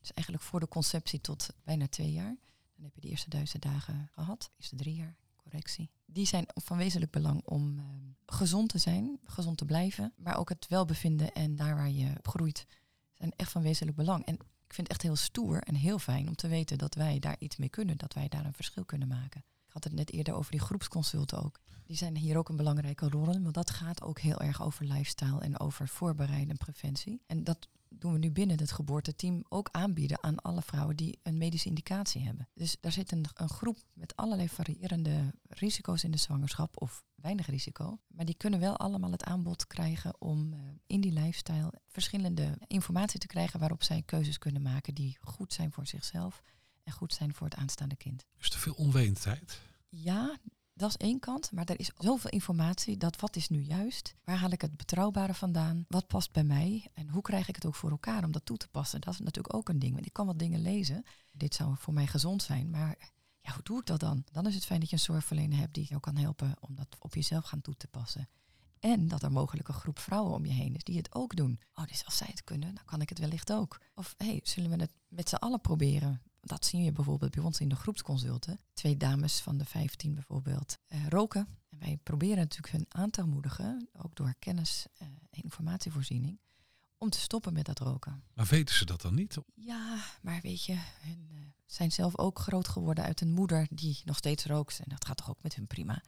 [0.00, 2.36] Dus eigenlijk voor de conceptie tot bijna twee jaar.
[2.74, 5.90] Dan heb je de eerste duizend dagen gehad, eerste drie jaar correctie.
[6.12, 7.84] Die zijn van wezenlijk belang om uh,
[8.26, 12.66] gezond te zijn, gezond te blijven, maar ook het welbevinden en daar waar je groeit,
[13.12, 14.24] zijn echt van wezenlijk belang.
[14.24, 17.18] En ik vind het echt heel stoer en heel fijn om te weten dat wij
[17.18, 19.44] daar iets mee kunnen, dat wij daar een verschil kunnen maken.
[19.66, 21.60] Ik had het net eerder over die groepsconsulten ook.
[21.84, 24.84] Die zijn hier ook een belangrijke rol in, want dat gaat ook heel erg over
[24.84, 27.22] lifestyle en over voorbereiden en preventie.
[27.26, 31.38] En dat doen we nu binnen het geboorteteam ook aanbieden aan alle vrouwen die een
[31.38, 32.48] medische indicatie hebben.
[32.54, 37.46] Dus daar zit een, een groep met allerlei variërende risico's in de zwangerschap of weinig
[37.46, 37.98] risico.
[38.06, 43.20] Maar die kunnen wel allemaal het aanbod krijgen om uh, in die lifestyle verschillende informatie
[43.20, 46.42] te krijgen waarop zij keuzes kunnen maken die goed zijn voor zichzelf
[46.82, 48.26] en goed zijn voor het aanstaande kind.
[48.38, 49.60] Is er veel onwetendheid?
[49.88, 50.38] Ja,
[50.74, 54.14] Dat is één kant, maar er is zoveel informatie dat wat is nu juist?
[54.24, 55.84] Waar haal ik het betrouwbare vandaan?
[55.88, 56.90] Wat past bij mij?
[56.94, 59.00] En hoe krijg ik het ook voor elkaar om dat toe te passen?
[59.00, 59.92] Dat is natuurlijk ook een ding.
[59.92, 61.04] Want ik kan wat dingen lezen.
[61.32, 62.96] Dit zou voor mij gezond zijn, maar
[63.40, 64.24] ja, hoe doe ik dat dan?
[64.32, 66.96] Dan is het fijn dat je een zorgverlener hebt die jou kan helpen om dat
[66.98, 68.28] op jezelf gaan toe te passen.
[68.78, 71.60] En dat er mogelijk een groep vrouwen om je heen is die het ook doen.
[71.74, 73.80] Oh, dus als zij het kunnen, dan kan ik het wellicht ook.
[73.94, 76.22] Of hey, zullen we het met z'n allen proberen?
[76.44, 78.60] Dat zie je bijvoorbeeld bij ons in de groepsconsulten.
[78.72, 81.48] Twee dames van de 15 bijvoorbeeld uh, roken.
[81.68, 86.40] En wij proberen natuurlijk hun aan te moedigen, ook door kennis en uh, informatievoorziening,
[86.98, 88.22] om te stoppen met dat roken.
[88.34, 89.38] Maar weten ze dat dan niet?
[89.54, 94.00] Ja, maar weet je, hun uh, zijn zelf ook groot geworden uit een moeder die
[94.04, 94.80] nog steeds rookt.
[94.80, 96.02] En dat gaat toch ook met hun prima.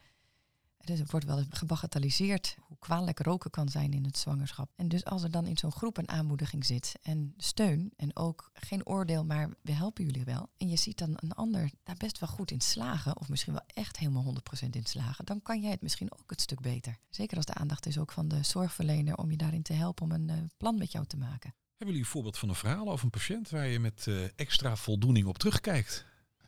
[0.85, 4.70] Het wordt wel eens gebagatelliseerd hoe kwalijk roken kan zijn in het zwangerschap.
[4.77, 8.51] En dus als er dan in zo'n groep een aanmoediging zit en steun en ook
[8.53, 10.49] geen oordeel, maar we helpen jullie wel.
[10.57, 13.64] En je ziet dan een ander daar best wel goed in slagen, of misschien wel
[13.66, 16.99] echt helemaal 100% in slagen, dan kan jij het misschien ook het stuk beter.
[17.11, 20.12] Zeker als de aandacht is ook van de zorgverlener om je daarin te helpen om
[20.12, 21.55] een uh, plan met jou te maken.
[21.77, 24.77] Hebben jullie een voorbeeld van een verhaal over een patiënt waar je met uh, extra
[24.77, 26.07] voldoening op terugkijkt?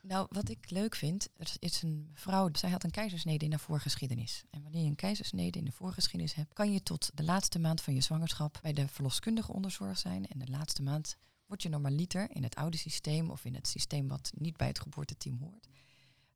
[0.09, 4.45] Nou, wat ik leuk vind, is een vrouw, zij had een keizersnede in haar voorgeschiedenis.
[4.51, 7.81] En wanneer je een keizersnede in de voorgeschiedenis hebt, kan je tot de laatste maand
[7.81, 10.27] van je zwangerschap bij de verloskundige onderzorg zijn.
[10.27, 11.17] En de laatste maand
[11.47, 14.81] word je normaliter in het oude systeem of in het systeem wat niet bij het
[14.81, 15.69] geboorteteam hoort.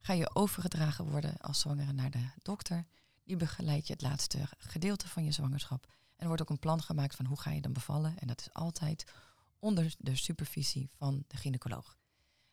[0.00, 2.86] Ga je overgedragen worden als zwangere naar de dokter.
[3.24, 5.86] Die begeleidt je het laatste gedeelte van je zwangerschap.
[5.86, 8.18] En er wordt ook een plan gemaakt van hoe ga je dan bevallen.
[8.18, 9.04] En dat is altijd
[9.58, 11.99] onder de supervisie van de gynaecoloog.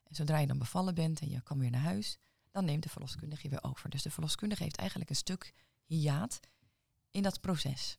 [0.08, 2.18] En zodra je dan bevallen bent en je kan weer naar huis,
[2.52, 3.90] dan neemt de verloskundige je weer over.
[3.90, 5.54] Dus de verloskundige heeft eigenlijk een stuk
[5.86, 6.40] hiaat
[7.12, 7.98] in dat proces.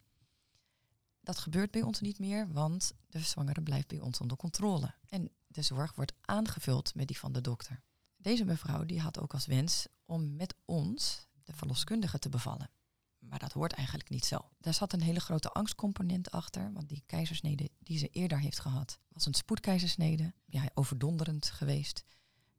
[1.21, 4.95] Dat gebeurt bij ons niet meer, want de zwangere blijft bij ons onder controle.
[5.09, 7.83] En de zorg wordt aangevuld met die van de dokter.
[8.17, 12.71] Deze mevrouw die had ook als wens om met ons, de verloskundige, te bevallen.
[13.19, 14.48] Maar dat hoort eigenlijk niet zo.
[14.59, 16.73] Daar zat een hele grote angstcomponent achter.
[16.73, 20.33] Want die keizersnede die ze eerder heeft gehad, was een spoedkeizersnede.
[20.47, 22.05] Ja, overdonderend geweest.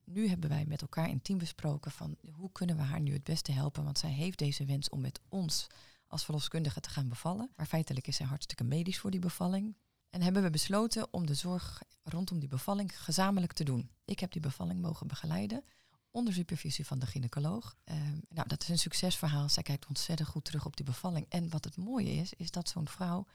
[0.03, 3.23] Nu hebben wij met elkaar in team besproken van hoe kunnen we haar nu het
[3.23, 3.83] beste helpen.
[3.83, 5.67] Want zij heeft deze wens om met ons
[6.07, 7.51] als verloskundige te gaan bevallen.
[7.55, 9.75] Maar feitelijk is zij hartstikke medisch voor die bevalling.
[10.09, 13.89] En hebben we besloten om de zorg rondom die bevalling gezamenlijk te doen.
[14.05, 15.63] Ik heb die bevalling mogen begeleiden
[16.11, 17.77] onder supervisie van de gynaecoloog.
[17.85, 17.95] Uh,
[18.29, 19.49] nou, dat is een succesverhaal.
[19.49, 21.25] Zij kijkt ontzettend goed terug op die bevalling.
[21.29, 23.25] En wat het mooie is, is dat zo'n vrouw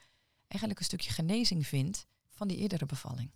[0.46, 3.30] eigenlijk een stukje genezing vindt van die eerdere bevalling.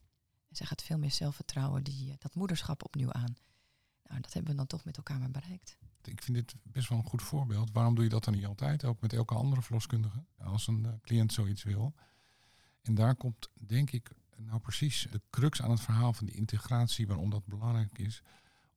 [0.48, 3.36] En zij gaat veel meer zelfvertrouwen, die, dat moederschap opnieuw aan.
[4.02, 5.78] Nou, dat hebben we dan toch met elkaar maar bereikt.
[6.02, 7.70] Ik vind dit best wel een goed voorbeeld.
[7.72, 8.84] Waarom doe je dat dan niet altijd?
[8.84, 11.94] Ook met elke andere verloskundige, als een uh, cliënt zoiets wil.
[12.82, 17.06] En daar komt, denk ik, nou precies de crux aan het verhaal van die integratie,
[17.06, 18.22] waarom dat belangrijk is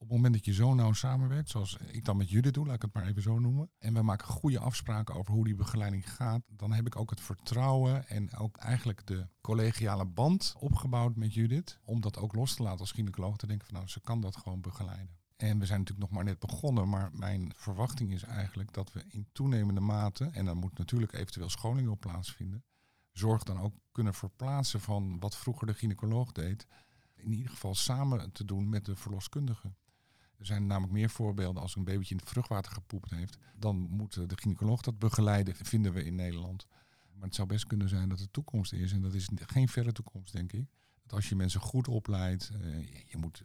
[0.02, 2.76] op het moment dat je zo nauw samenwerkt, zoals ik dan met Judith doe, laat
[2.76, 6.14] ik het maar even zo noemen, en we maken goede afspraken over hoe die begeleiding
[6.14, 11.34] gaat, dan heb ik ook het vertrouwen en ook eigenlijk de collegiale band opgebouwd met
[11.34, 14.22] Judith, om dat ook los te laten als gynaecoloog, te denken van nou, ze kan
[14.22, 15.20] dat gewoon begeleiden.
[15.36, 19.04] En we zijn natuurlijk nog maar net begonnen, maar mijn verwachting is eigenlijk dat we
[19.08, 22.64] in toenemende mate, en dan moet natuurlijk eventueel scholing op plaatsvinden,
[23.12, 26.68] zorg dan ook kunnen verplaatsen van wat vroeger de gynaecoloog deed,
[27.16, 29.74] in ieder geval samen te doen met de verloskundige.
[30.42, 33.38] Er zijn namelijk meer voorbeelden als een babytje in het vruchtwater gepoept heeft.
[33.56, 36.68] Dan moet de gynaecoloog dat begeleiden, vinden we in Nederland.
[37.14, 38.92] Maar het zou best kunnen zijn dat het toekomst is.
[38.92, 40.70] En dat is geen verre toekomst, denk ik.
[41.04, 43.44] Dat als je mensen goed opleidt, uh, je moet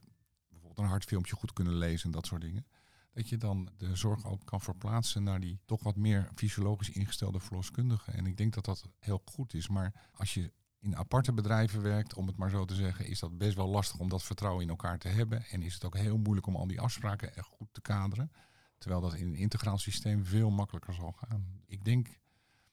[0.48, 2.66] bijvoorbeeld een hartfilmpje goed kunnen lezen en dat soort dingen.
[3.12, 7.40] Dat je dan de zorg ook kan verplaatsen naar die toch wat meer fysiologisch ingestelde
[7.40, 8.14] verloskundigen.
[8.14, 9.68] En ik denk dat dat heel goed is.
[9.68, 10.52] Maar als je
[10.87, 13.99] in aparte bedrijven werkt, om het maar zo te zeggen, is dat best wel lastig
[13.99, 15.44] om dat vertrouwen in elkaar te hebben.
[15.51, 18.33] En is het ook heel moeilijk om al die afspraken echt goed te kaderen.
[18.79, 21.46] Terwijl dat in een integraal systeem veel makkelijker zal gaan.
[21.66, 22.09] Ik denk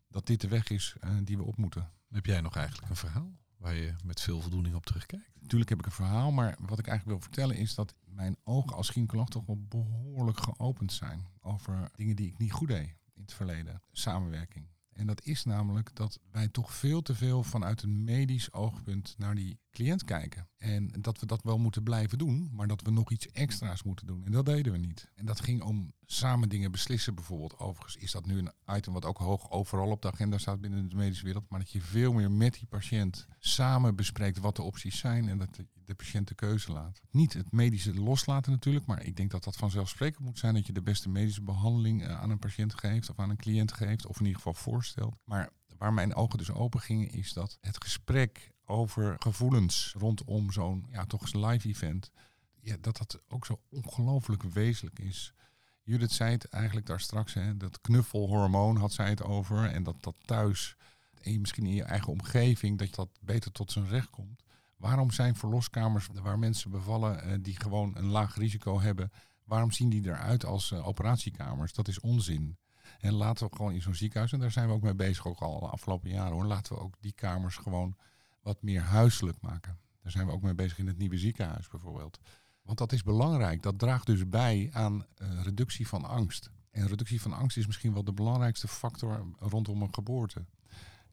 [0.08, 1.91] dat dit de weg is uh, die we op moeten.
[2.12, 5.32] Heb jij nog eigenlijk een verhaal waar je met veel voldoening op terugkijkt?
[5.41, 8.76] Natuurlijk heb ik een verhaal, maar wat ik eigenlijk wil vertellen is dat mijn ogen
[8.76, 13.21] als gynaecoloog toch wel behoorlijk geopend zijn over dingen die ik niet goed deed in
[13.21, 13.82] het verleden.
[13.91, 14.72] Samenwerking.
[14.93, 19.36] En dat is namelijk dat wij toch veel te veel vanuit een medisch oogpunt naar
[19.36, 20.47] die cliënt kijken.
[20.57, 24.07] En dat we dat wel moeten blijven doen, maar dat we nog iets extra's moeten
[24.07, 24.25] doen.
[24.25, 25.12] En dat deden we niet.
[25.15, 27.59] En dat ging om samen dingen beslissen bijvoorbeeld.
[27.59, 30.89] Overigens is dat nu een item wat ook hoog overal op de agenda staat binnen
[30.89, 31.49] de medische wereld.
[31.49, 35.38] Maar dat je veel meer met die patiënt samen bespreekt wat de opties zijn en
[35.38, 37.01] dat de patiënt de keuze laat.
[37.12, 40.73] Niet het medische loslaten natuurlijk, maar ik denk dat dat vanzelfsprekend moet zijn dat je
[40.73, 44.19] de beste medische behandeling eh, aan een patiënt geeft of aan een cliënt geeft of
[44.19, 45.15] in ieder geval voorstelt.
[45.23, 50.86] Maar waar mijn ogen dus open gingen is dat het gesprek over gevoelens rondom zo'n
[50.91, 52.12] ja, toch live event,
[52.60, 55.34] ja, dat dat ook zo ongelooflijk wezenlijk is.
[55.84, 59.65] Judith zei het eigenlijk daar straks, hè, dat knuffelhormoon had zij het over.
[59.65, 60.76] En dat dat thuis,
[61.21, 64.43] en misschien in je eigen omgeving, dat dat beter tot zijn recht komt.
[64.78, 69.12] Waarom zijn verloskamers waar mensen bevallen eh, die gewoon een laag risico hebben,
[69.43, 71.73] waarom zien die eruit als eh, operatiekamers?
[71.73, 72.58] Dat is onzin.
[72.99, 75.39] En laten we gewoon in zo'n ziekenhuis, en daar zijn we ook mee bezig, ook
[75.39, 77.95] al de afgelopen jaren hoor, laten we ook die kamers gewoon
[78.43, 79.79] wat meer huiselijk maken.
[80.01, 82.19] Daar zijn we ook mee bezig in het nieuwe ziekenhuis bijvoorbeeld.
[82.62, 83.62] Want dat is belangrijk.
[83.62, 86.51] Dat draagt dus bij aan uh, reductie van angst.
[86.69, 90.45] En reductie van angst is misschien wel de belangrijkste factor rondom een geboorte.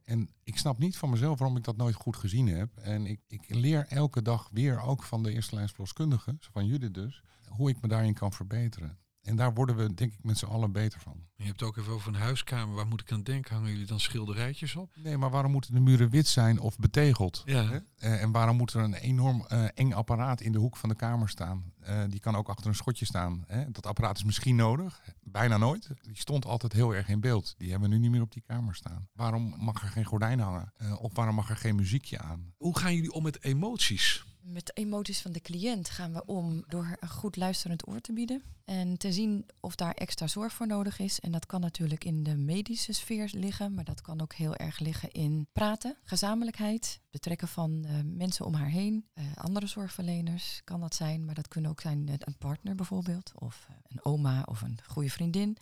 [0.05, 2.77] En ik snap niet van mezelf waarom ik dat nooit goed gezien heb.
[2.77, 7.23] En ik, ik leer elke dag weer ook van de eerste lijnsverloskundigen, van jullie dus,
[7.49, 8.99] hoe ik me daarin kan verbeteren.
[9.23, 11.29] En daar worden we denk ik met z'n allen beter van.
[11.37, 12.75] Je hebt ook even over een huiskamer.
[12.75, 13.55] Waar moet ik aan denken?
[13.55, 14.97] Hangen jullie dan schilderijtjes op?
[15.03, 17.43] Nee, maar waarom moeten de muren wit zijn of betegeld?
[17.45, 17.63] Ja.
[17.63, 20.95] Uh, en waarom moet er een enorm uh, eng apparaat in de hoek van de
[20.95, 21.73] kamer staan?
[21.89, 23.45] Uh, die kan ook achter een schotje staan.
[23.47, 23.71] Hè?
[23.71, 25.89] Dat apparaat is misschien nodig, bijna nooit.
[26.03, 27.55] Die stond altijd heel erg in beeld.
[27.59, 29.09] Die hebben we nu niet meer op die kamer staan.
[29.13, 30.73] Waarom mag er geen gordijn hangen?
[30.99, 32.55] of waarom mag er geen muziekje aan?
[32.57, 34.25] Hoe gaan jullie om met emoties?
[34.51, 38.13] Met de emoties van de cliënt gaan we om door een goed luisterend oor te
[38.13, 38.43] bieden.
[38.65, 41.21] En te zien of daar extra zorg voor nodig is.
[41.21, 44.79] En dat kan natuurlijk in de medische sfeer liggen, maar dat kan ook heel erg
[44.79, 49.09] liggen in praten, gezamenlijkheid, betrekken van uh, mensen om haar heen.
[49.15, 53.33] Uh, andere zorgverleners kan dat zijn, maar dat kunnen ook zijn uh, een partner bijvoorbeeld,
[53.35, 55.57] of een oma of een goede vriendin.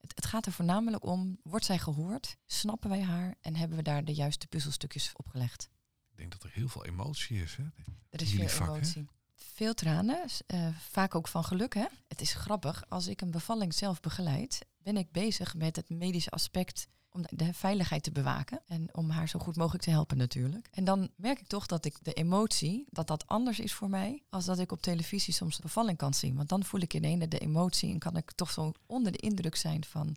[0.00, 2.36] Het, het, gaat er voornamelijk om, wordt zij gehoord?
[2.46, 5.70] Snappen wij haar en hebben we daar de juiste puzzelstukjes op gelegd?
[6.18, 7.56] Ik denk dat er heel veel emotie is.
[7.56, 7.64] Hè?
[8.10, 9.02] Er is veel vak, emotie.
[9.02, 9.08] Hè?
[9.34, 11.74] Veel tranen, uh, vaak ook van geluk.
[11.74, 11.84] Hè?
[12.08, 16.30] Het is grappig, als ik een bevalling zelf begeleid, ben ik bezig met het medische
[16.30, 20.68] aspect om de veiligheid te bewaken en om haar zo goed mogelijk te helpen natuurlijk.
[20.72, 24.22] En dan merk ik toch dat ik de emotie, dat dat anders is voor mij,
[24.28, 26.36] als dat ik op televisie soms de bevalling kan zien.
[26.36, 29.18] Want dan voel ik in ene de emotie en kan ik toch zo onder de
[29.18, 30.16] indruk zijn van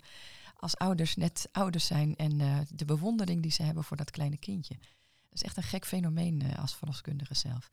[0.56, 4.38] als ouders net ouders zijn en uh, de bewondering die ze hebben voor dat kleine
[4.38, 4.78] kindje.
[5.32, 7.72] Is echt een gek fenomeen uh, als verloskundige zelf.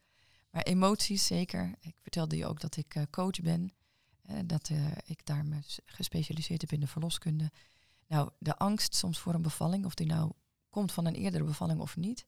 [0.51, 1.75] Maar emoties zeker.
[1.79, 3.73] Ik vertelde je ook dat ik uh, coach ben.
[4.29, 4.71] Uh, dat
[5.05, 7.51] ik daar me gespecialiseerd heb in de verloskunde.
[8.07, 10.31] Nou, de angst soms voor een bevalling, of die nou
[10.69, 12.25] komt van een eerdere bevalling of niet.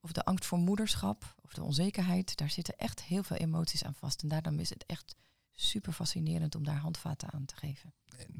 [0.00, 2.36] Of de angst voor moederschap, of de onzekerheid.
[2.36, 4.22] Daar zitten echt heel veel emoties aan vast.
[4.22, 5.14] En daarom is het echt
[5.60, 7.92] super fascinerend om daar handvaten aan te geven.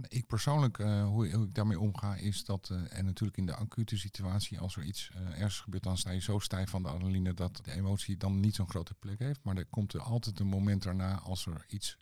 [0.08, 3.98] Ik persoonlijk, uh, hoe, ik daarmee omga, is dat, uh, en natuurlijk in de acute
[3.98, 7.34] situatie, als er iets uh, ergens gebeurt, dan sta je zo stijf van de adrenaline
[7.34, 9.44] dat de emotie dan niet zo'n grote plek heeft.
[9.44, 11.96] Maar er komt er altijd een moment daarna als er iets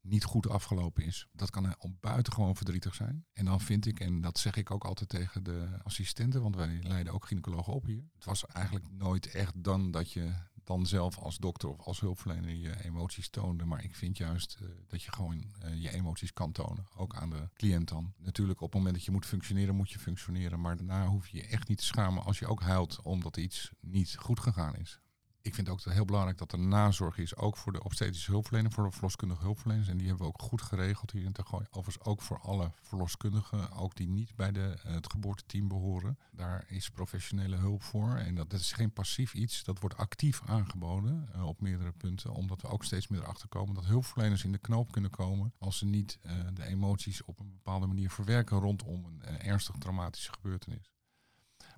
[0.00, 1.28] niet goed afgelopen is.
[1.32, 3.24] Dat kan buitengewoon verdrietig zijn.
[3.32, 6.78] En dan vind ik, en dat zeg ik ook altijd tegen de assistenten, want wij
[6.82, 8.04] leiden ook gynaecologen op hier.
[8.14, 10.32] Het was eigenlijk nooit echt dan dat je
[10.66, 13.64] dan zelf als dokter of als hulpverlener je emoties toonde.
[13.64, 16.86] Maar ik vind juist uh, dat je gewoon uh, je emoties kan tonen.
[16.96, 18.12] Ook aan de cliënt dan.
[18.18, 20.60] Natuurlijk op het moment dat je moet functioneren, moet je functioneren.
[20.60, 23.70] Maar daarna hoef je je echt niet te schamen als je ook huilt omdat iets
[23.80, 25.00] niet goed gegaan is
[25.46, 28.84] ik vind ook heel belangrijk dat er nazorg is, ook voor de obstetrische hulpverleners, voor
[28.84, 29.88] de verloskundige hulpverleners.
[29.88, 31.66] En die hebben we ook goed geregeld hier in Tergooi.
[31.70, 36.18] Overigens ook voor alle verloskundigen, ook die niet bij de, uh, het geboorteteam behoren.
[36.32, 38.14] Daar is professionele hulp voor.
[38.16, 42.30] En dat, is geen passief iets, dat wordt actief aangeboden uh, op meerdere punten.
[42.30, 45.78] Omdat we ook steeds meer erachter komen dat hulpverleners in de knoop kunnen komen als
[45.78, 50.90] ze niet uh, de emoties op een bepaalde manier verwerken rondom een ernstig traumatische gebeurtenis.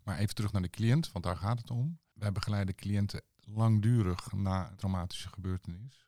[0.02, 1.98] Maar even terug naar de cliënt, want daar gaat het om.
[2.12, 3.22] Wij begeleiden cliënten
[3.54, 6.06] langdurig na een traumatische gebeurtenis.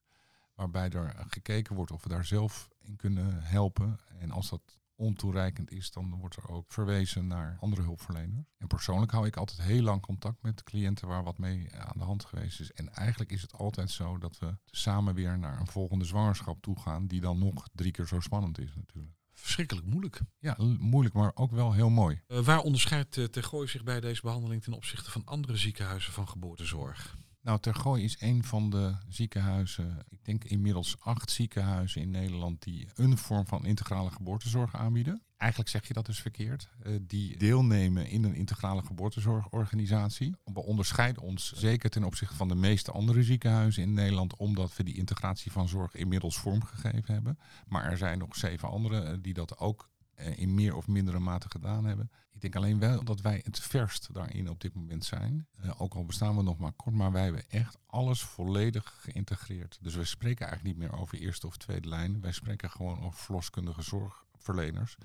[0.54, 3.98] Waarbij er gekeken wordt of we daar zelf in kunnen helpen.
[4.18, 8.54] En als dat ontoereikend is, dan wordt er ook verwezen naar andere hulpverleners.
[8.58, 12.04] En persoonlijk hou ik altijd heel lang contact met cliënten waar wat mee aan de
[12.04, 12.72] hand geweest is.
[12.72, 16.78] En eigenlijk is het altijd zo dat we samen weer naar een volgende zwangerschap toe
[16.78, 19.14] gaan, die dan nog drie keer zo spannend is natuurlijk.
[19.32, 20.20] Verschrikkelijk moeilijk.
[20.38, 22.20] Ja, moeilijk, maar ook wel heel mooi.
[22.28, 26.28] Uh, waar onderscheidt uh, Tergooi zich bij deze behandeling ten opzichte van andere ziekenhuizen van
[26.28, 27.16] geboortezorg?
[27.42, 32.88] Nou, Tergooi is een van de ziekenhuizen, ik denk inmiddels acht ziekenhuizen in Nederland die
[32.94, 35.22] een vorm van integrale geboortezorg aanbieden.
[35.36, 36.68] Eigenlijk zeg je dat dus verkeerd.
[36.82, 40.34] Uh, die deelnemen in een integrale geboortezorgorganisatie.
[40.44, 44.84] We onderscheiden ons zeker ten opzichte van de meeste andere ziekenhuizen in Nederland, omdat we
[44.84, 47.38] die integratie van zorg inmiddels vormgegeven hebben.
[47.66, 51.50] Maar er zijn nog zeven andere uh, die dat ook in meer of mindere mate
[51.50, 52.10] gedaan hebben.
[52.30, 55.46] Ik denk alleen wel dat wij het verst daarin op dit moment zijn.
[55.64, 59.78] Uh, ook al bestaan we nog maar kort, maar wij hebben echt alles volledig geïntegreerd.
[59.80, 62.20] Dus we spreken eigenlijk niet meer over eerste of tweede lijn.
[62.20, 64.96] Wij spreken gewoon over verloskundige zorgverleners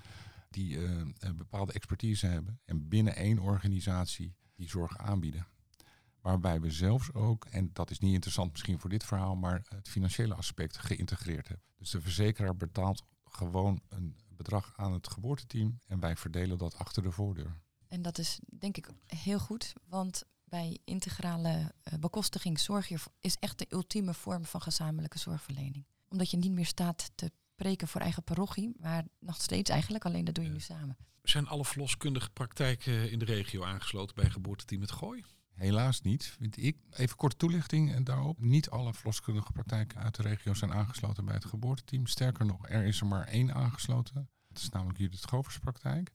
[0.50, 5.46] die uh, een bepaalde expertise hebben en binnen één organisatie die zorg aanbieden.
[6.20, 9.88] Waarbij we zelfs ook, en dat is niet interessant misschien voor dit verhaal, maar het
[9.88, 11.66] financiële aspect geïntegreerd hebben.
[11.76, 17.02] Dus de verzekeraar betaalt gewoon een bedrag aan het geboorteteam en wij verdelen dat achter
[17.02, 17.56] de voordeur.
[17.88, 23.36] En dat is denk ik heel goed, want bij integrale uh, bekostiging zorg je is
[23.40, 25.86] echt de ultieme vorm van gezamenlijke zorgverlening.
[26.08, 30.24] Omdat je niet meer staat te preken voor eigen parochie, maar nog steeds eigenlijk, alleen
[30.24, 30.96] dat doe je nu samen.
[31.22, 35.24] Zijn alle verloskundige praktijken in de regio aangesloten bij geboorteteam het Gooi?
[35.56, 36.76] Helaas niet, vind ik.
[36.90, 38.40] Even korte toelichting daarop.
[38.40, 42.06] Niet alle verloskundige praktijken uit de regio zijn aangesloten bij het geboorteteam.
[42.06, 44.28] Sterker nog, er is er maar één aangesloten.
[44.48, 46.12] Dat is namelijk Judith Govers praktijk.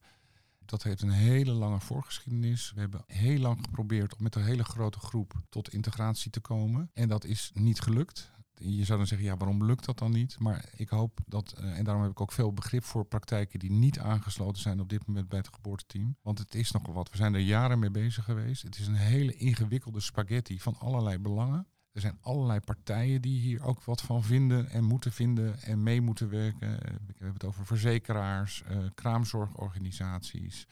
[0.65, 2.71] Dat heeft een hele lange voorgeschiedenis.
[2.71, 6.89] We hebben heel lang geprobeerd om met een hele grote groep tot integratie te komen.
[6.93, 8.31] En dat is niet gelukt
[8.63, 10.39] je zou dan zeggen, ja, waarom lukt dat dan niet?
[10.39, 13.71] Maar ik hoop dat, uh, en daarom heb ik ook veel begrip voor praktijken die
[13.71, 16.15] niet aangesloten zijn op dit moment bij het geboorteteam.
[16.21, 17.09] Want het is nogal wat.
[17.09, 18.61] We zijn er jaren mee bezig geweest.
[18.61, 21.67] Het is een hele ingewikkelde spaghetti van allerlei belangen.
[21.91, 26.01] Er zijn allerlei partijen die hier ook wat van vinden en moeten vinden en mee
[26.01, 26.83] moeten werken.
[26.83, 30.67] Eh, ik heb het over verzekeraars, uh, kraamzorgorganisaties,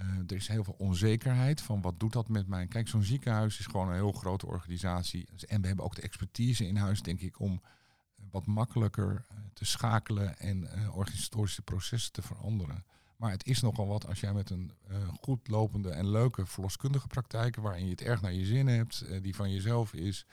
[0.00, 2.66] uh, er is heel veel onzekerheid van wat doet dat met mij.
[2.66, 5.28] Kijk, zo'n ziekenhuis is gewoon een heel grote organisatie.
[5.48, 7.62] En we hebben ook de expertise in huis, denk ik, om
[8.30, 12.84] wat makkelijker uh, te schakelen en organisatorische processen te veranderen.
[13.16, 14.72] Maar het is nogal wat als jij met een
[15.20, 19.34] goed lopende en leuke verloskundige praktijk, waarin je het erg naar je zin hebt, die
[19.34, 20.26] van jezelf is,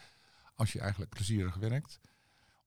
[0.55, 1.99] als je eigenlijk plezierig werkt,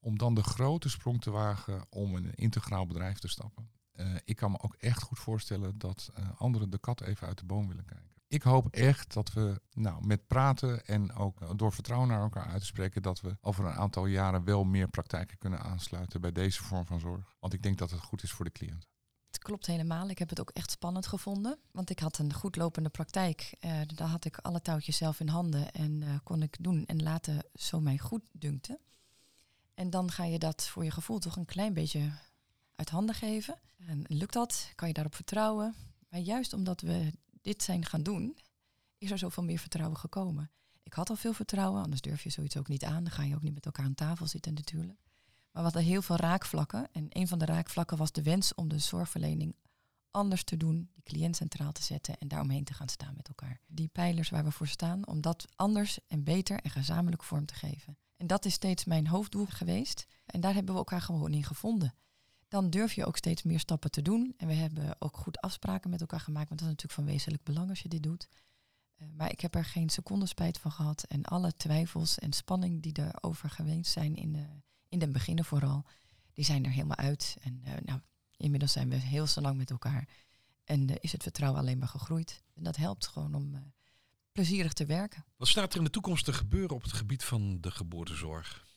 [0.01, 3.71] om dan de grote sprong te wagen om in een integraal bedrijf te stappen.
[4.03, 7.39] Uh, ik kan me ook echt goed voorstellen dat uh, anderen de kat even uit
[7.39, 8.11] de boom willen kijken.
[8.27, 12.61] Ik hoop echt dat we nou, met praten en ook door vertrouwen naar elkaar uit
[12.61, 16.63] te spreken, dat we over een aantal jaren wel meer praktijken kunnen aansluiten bij deze
[16.63, 17.37] vorm van zorg.
[17.41, 18.87] Want ik denk dat het goed is voor de cliënt.
[19.27, 20.09] Het klopt helemaal.
[20.09, 21.59] Ik heb het ook echt spannend gevonden.
[21.71, 23.55] Want ik had een goed lopende praktijk.
[23.95, 27.81] Daar had ik alle touwtjes zelf in handen en kon ik doen en laten zo
[27.81, 28.81] mij goed dunkte.
[29.75, 32.13] En dan ga je dat voor je gevoel toch een klein beetje
[32.91, 33.59] handen geven.
[33.87, 34.73] En lukt dat?
[34.75, 35.75] Kan je daarop vertrouwen?
[36.09, 37.13] Maar juist omdat we
[37.43, 38.37] dit zijn gaan doen,
[38.99, 40.51] is er zoveel meer vertrouwen gekomen.
[40.83, 43.05] Ik had al veel vertrouwen, anders durf je zoiets ook niet aan.
[43.05, 44.99] Dan ga je ook niet met elkaar aan tafel zitten natuurlijk.
[45.53, 46.89] Maar we hadden heel veel raakvlakken.
[46.93, 49.57] En een van de raakvlakken was de wens om de zorgverlening
[50.11, 53.61] anders te doen, die cliënt centraal te zetten en daaromheen te gaan staan met elkaar.
[53.67, 57.55] Die pijlers waar we voor staan, om dat anders en beter en gezamenlijk vorm te
[57.55, 57.99] geven.
[58.17, 60.07] En dat is steeds mijn hoofddoel geweest.
[60.27, 61.95] En daar hebben we elkaar gewoon in gevonden
[62.53, 64.35] dan durf je ook steeds meer stappen te doen.
[64.37, 67.43] En we hebben ook goed afspraken met elkaar gemaakt, want dat is natuurlijk van wezenlijk
[67.43, 68.29] belang als je dit doet.
[68.97, 71.03] Uh, maar ik heb er geen seconde spijt van gehad.
[71.03, 74.47] En alle twijfels en spanning die er over geweest zijn in de,
[74.89, 75.85] in de beginnen vooral,
[76.33, 77.37] die zijn er helemaal uit.
[77.43, 78.01] En uh, nou,
[78.37, 80.09] inmiddels zijn we heel zo lang met elkaar.
[80.65, 82.43] En uh, is het vertrouwen alleen maar gegroeid.
[82.55, 83.73] En dat helpt gewoon om
[84.33, 85.25] plezierig te werken.
[85.37, 88.71] Wat staat er in de toekomst te gebeuren op het gebied van de geboortezorg?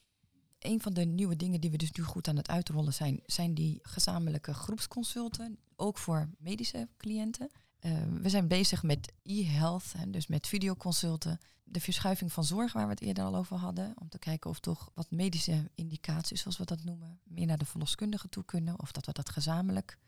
[0.65, 3.53] Een van de nieuwe dingen die we dus nu goed aan het uitrollen zijn, zijn
[3.53, 7.49] die gezamenlijke groepsconsulten, ook voor medische cliënten.
[7.81, 7.91] Uh,
[8.21, 11.39] we zijn bezig met e-health, dus met videoconsulten.
[11.63, 13.93] De verschuiving van zorg, waar we het eerder al over hadden.
[13.99, 17.65] Om te kijken of toch wat medische indicaties, zoals we dat noemen, meer naar de
[17.65, 18.79] verloskundige toe kunnen.
[18.79, 19.99] Of dat we dat gezamenlijk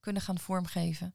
[0.00, 1.10] kunnen gaan vormgeven.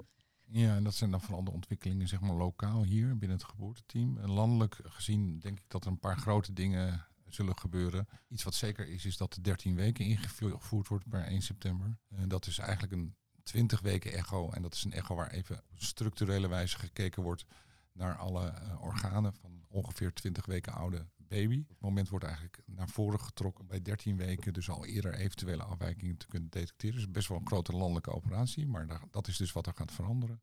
[0.46, 4.18] Ja, en dat zijn dan vooral de ontwikkelingen, zeg maar, lokaal hier binnen het geboorteteam.
[4.18, 8.08] En landelijk gezien denk ik dat er een paar grote dingen zullen gebeuren.
[8.28, 11.98] Iets wat zeker is, is dat de 13 weken ingevoerd wordt per 1 september.
[12.28, 14.50] Dat is eigenlijk een 20 weken echo.
[14.50, 17.46] En dat is een echo waar even op structurele wijze gekeken wordt
[17.92, 21.60] naar alle uh, organen van ongeveer 20 weken oude baby.
[21.62, 25.64] Op het moment wordt eigenlijk naar voren getrokken bij 13 weken, dus al eerder eventuele
[25.64, 26.96] afwijkingen te kunnen detecteren.
[26.96, 30.42] Dus best wel een grote landelijke operatie, maar dat is dus wat er gaat veranderen.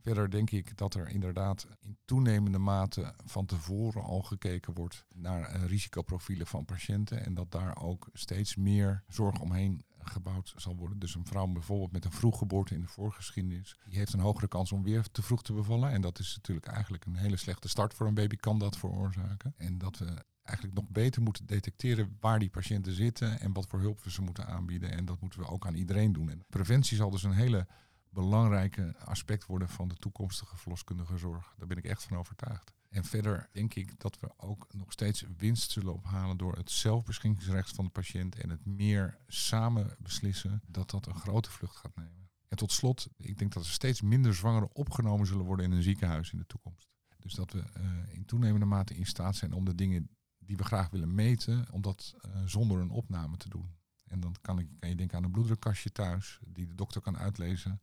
[0.00, 5.42] Verder denk ik dat er inderdaad in toenemende mate van tevoren al gekeken wordt naar
[5.42, 10.98] eh, risicoprofielen van patiënten en dat daar ook steeds meer zorg omheen gebouwd zal worden.
[10.98, 14.72] Dus een vrouw bijvoorbeeld met een vroeggeboorte in de voorgeschiedenis, die heeft een hogere kans
[14.72, 15.90] om weer te vroeg te bevallen.
[15.90, 19.54] En dat is natuurlijk eigenlijk een hele slechte start voor een baby, kan dat veroorzaken.
[19.56, 23.80] En dat we eigenlijk nog beter moeten detecteren waar die patiënten zitten en wat voor
[23.80, 24.90] hulp we ze moeten aanbieden.
[24.90, 26.30] En dat moeten we ook aan iedereen doen.
[26.30, 27.66] En preventie zal dus een hele
[28.10, 31.54] belangrijke aspect worden van de toekomstige verloskundige zorg.
[31.56, 32.72] Daar ben ik echt van overtuigd.
[32.88, 37.74] En verder denk ik dat we ook nog steeds winst zullen ophalen door het zelfbeschikkingsrecht
[37.74, 42.30] van de patiënt en het meer samen beslissen dat dat een grote vlucht gaat nemen.
[42.48, 45.82] En tot slot, ik denk dat er steeds minder zwangeren opgenomen zullen worden in een
[45.82, 46.88] ziekenhuis in de toekomst.
[47.18, 50.64] Dus dat we uh, in toenemende mate in staat zijn om de dingen die we
[50.64, 53.74] graag willen meten, om dat uh, zonder een opname te doen.
[54.04, 57.18] En dan kan, ik, kan je denken aan een bloeddrukkastje thuis, die de dokter kan
[57.18, 57.80] uitlezen.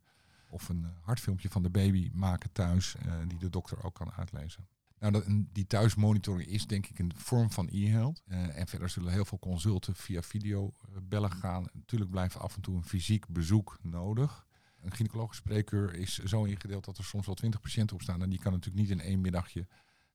[0.48, 4.12] Of een eh, hartfilmpje van de baby maken thuis, uh, die de dokter ook kan
[4.12, 4.68] uitlezen.
[4.98, 8.22] Nou, dat, die thuismonitoring is denk ik een vorm van e-health.
[8.26, 11.66] Uh, en verder zullen heel veel consulten via videobellen gaan.
[11.72, 14.46] Natuurlijk blijft af en toe een fysiek bezoek nodig.
[14.80, 18.22] Een gynaecologische spreekuur is zo ingedeeld dat er soms wel 20 patiënten op staan.
[18.22, 19.66] En die kan natuurlijk niet in één middagje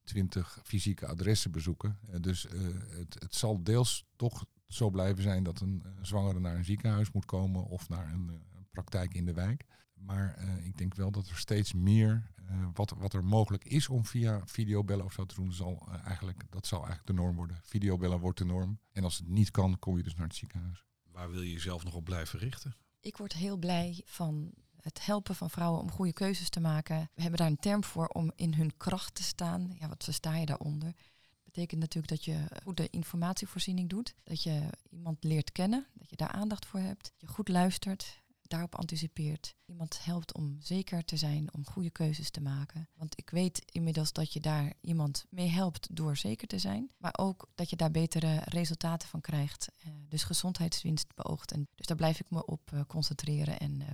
[0.03, 1.99] 20 fysieke adressen bezoeken.
[2.21, 2.47] Dus
[2.89, 7.25] het, het, zal deels toch zo blijven zijn dat een zwangere naar een ziekenhuis moet
[7.25, 9.65] komen of naar een praktijk in de wijk.
[10.05, 13.89] Maar uh, ik denk wel dat er steeds meer, uh, wat, wat er mogelijk is
[13.89, 17.35] om via videobellen of zo te doen, zal, uh, eigenlijk, dat zal eigenlijk de norm
[17.35, 17.59] worden.
[17.63, 18.79] Videobellen wordt de norm.
[18.91, 20.85] En als het niet kan, kom je dus naar het ziekenhuis.
[21.11, 22.75] Waar wil je jezelf nog op blijven richten?
[22.99, 27.09] Ik word heel blij van het helpen van vrouwen om goede keuzes te maken.
[27.13, 29.75] We hebben daar een term voor om in hun kracht te staan.
[29.79, 30.93] Ja, wat versta je daaronder?
[30.93, 34.15] Dat betekent natuurlijk dat je goede informatievoorziening doet.
[34.23, 37.03] Dat je iemand leert kennen, dat je daar aandacht voor hebt.
[37.03, 38.22] Dat je goed luistert,
[38.53, 39.55] daarop anticipeert.
[39.65, 42.89] Iemand helpt om zeker te zijn, om goede keuzes te maken.
[42.95, 46.91] Want ik weet inmiddels dat je daar iemand mee helpt door zeker te zijn.
[46.97, 49.71] Maar ook dat je daar betere resultaten van krijgt.
[49.85, 51.51] Uh, dus gezondheidswinst beoogt.
[51.51, 53.59] En dus daar blijf ik me op uh, concentreren.
[53.59, 53.87] En uh,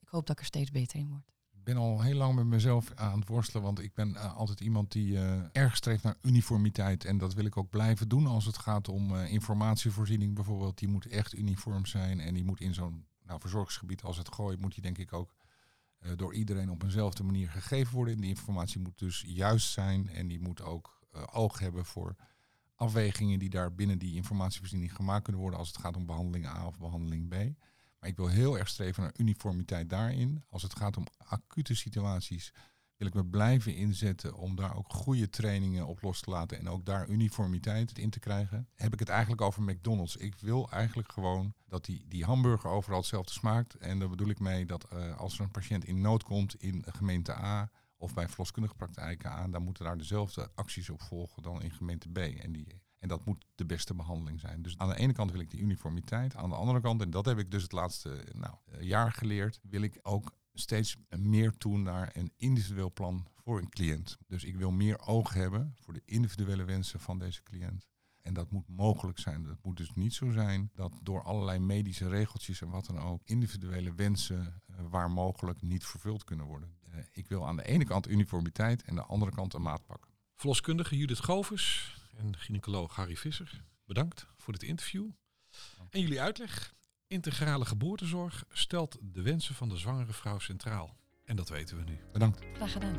[0.00, 1.26] ik hoop dat er steeds beter in word.
[1.50, 4.92] Ik ben al heel lang met mezelf aan het worstelen, want ik ben altijd iemand
[4.92, 5.18] die
[5.52, 7.04] erg streeft naar uniformiteit.
[7.04, 10.78] En dat wil ik ook blijven doen als het gaat om informatievoorziening bijvoorbeeld.
[10.78, 14.56] Die moet echt uniform zijn en die moet in zo'n nou, verzorgingsgebied als het gooi,
[14.56, 15.34] moet die denk ik ook
[16.00, 18.14] uh, door iedereen op eenzelfde manier gegeven worden.
[18.14, 22.16] En die informatie moet dus juist zijn en die moet ook uh, oog hebben voor
[22.74, 26.66] afwegingen die daar binnen die informatievoorziening gemaakt kunnen worden als het gaat om behandeling A
[26.66, 27.34] of behandeling B.
[27.98, 30.44] Maar ik wil heel erg streven naar uniformiteit daarin.
[30.48, 32.52] Als het gaat om acute situaties
[32.98, 36.68] wil ik me blijven inzetten om daar ook goede trainingen op los te laten en
[36.68, 38.68] ook daar uniformiteit in te krijgen.
[38.74, 40.16] Heb ik het eigenlijk over McDonald's.
[40.16, 43.74] Ik wil eigenlijk gewoon dat die, die hamburger overal hetzelfde smaakt.
[43.74, 46.84] En daar bedoel ik mee dat uh, als er een patiënt in nood komt in
[46.86, 51.62] gemeente A of bij verloskundige praktijken A, dan moeten daar dezelfde acties op volgen dan
[51.62, 52.18] in gemeente B.
[52.18, 54.62] En, die, en dat moet de beste behandeling zijn.
[54.62, 56.36] Dus aan de ene kant wil ik die uniformiteit.
[56.36, 59.82] Aan de andere kant, en dat heb ik dus het laatste nou, jaar geleerd, wil
[59.82, 64.18] ik ook steeds meer toe naar een individueel plan voor een cliënt.
[64.26, 67.88] Dus ik wil meer oog hebben voor de individuele wensen van deze cliënt.
[68.22, 69.42] En dat moet mogelijk zijn.
[69.42, 73.22] Dat moet dus niet zo zijn dat door allerlei medische regeltjes en wat dan ook
[73.24, 76.76] individuele wensen uh, waar mogelijk niet vervuld kunnen worden.
[76.88, 80.08] Uh, ik wil aan de ene kant uniformiteit en aan de andere kant een maatpak.
[80.34, 85.10] Verloskundige Judith Govers en gynaecoloog Harry Visser, bedankt voor dit interview.
[85.90, 86.74] En jullie uitleg.
[87.08, 90.96] Integrale geboortezorg stelt de wensen van de zwangere vrouw centraal.
[91.24, 91.98] En dat weten we nu.
[92.12, 92.40] Bedankt.
[92.54, 92.98] Graag gedaan.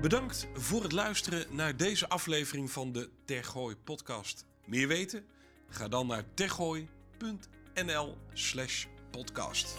[0.00, 4.44] Bedankt voor het luisteren naar deze aflevering van de Tergooi podcast.
[4.66, 5.24] Meer weten?
[5.68, 9.78] Ga dan naar tergooi.nl slash podcast.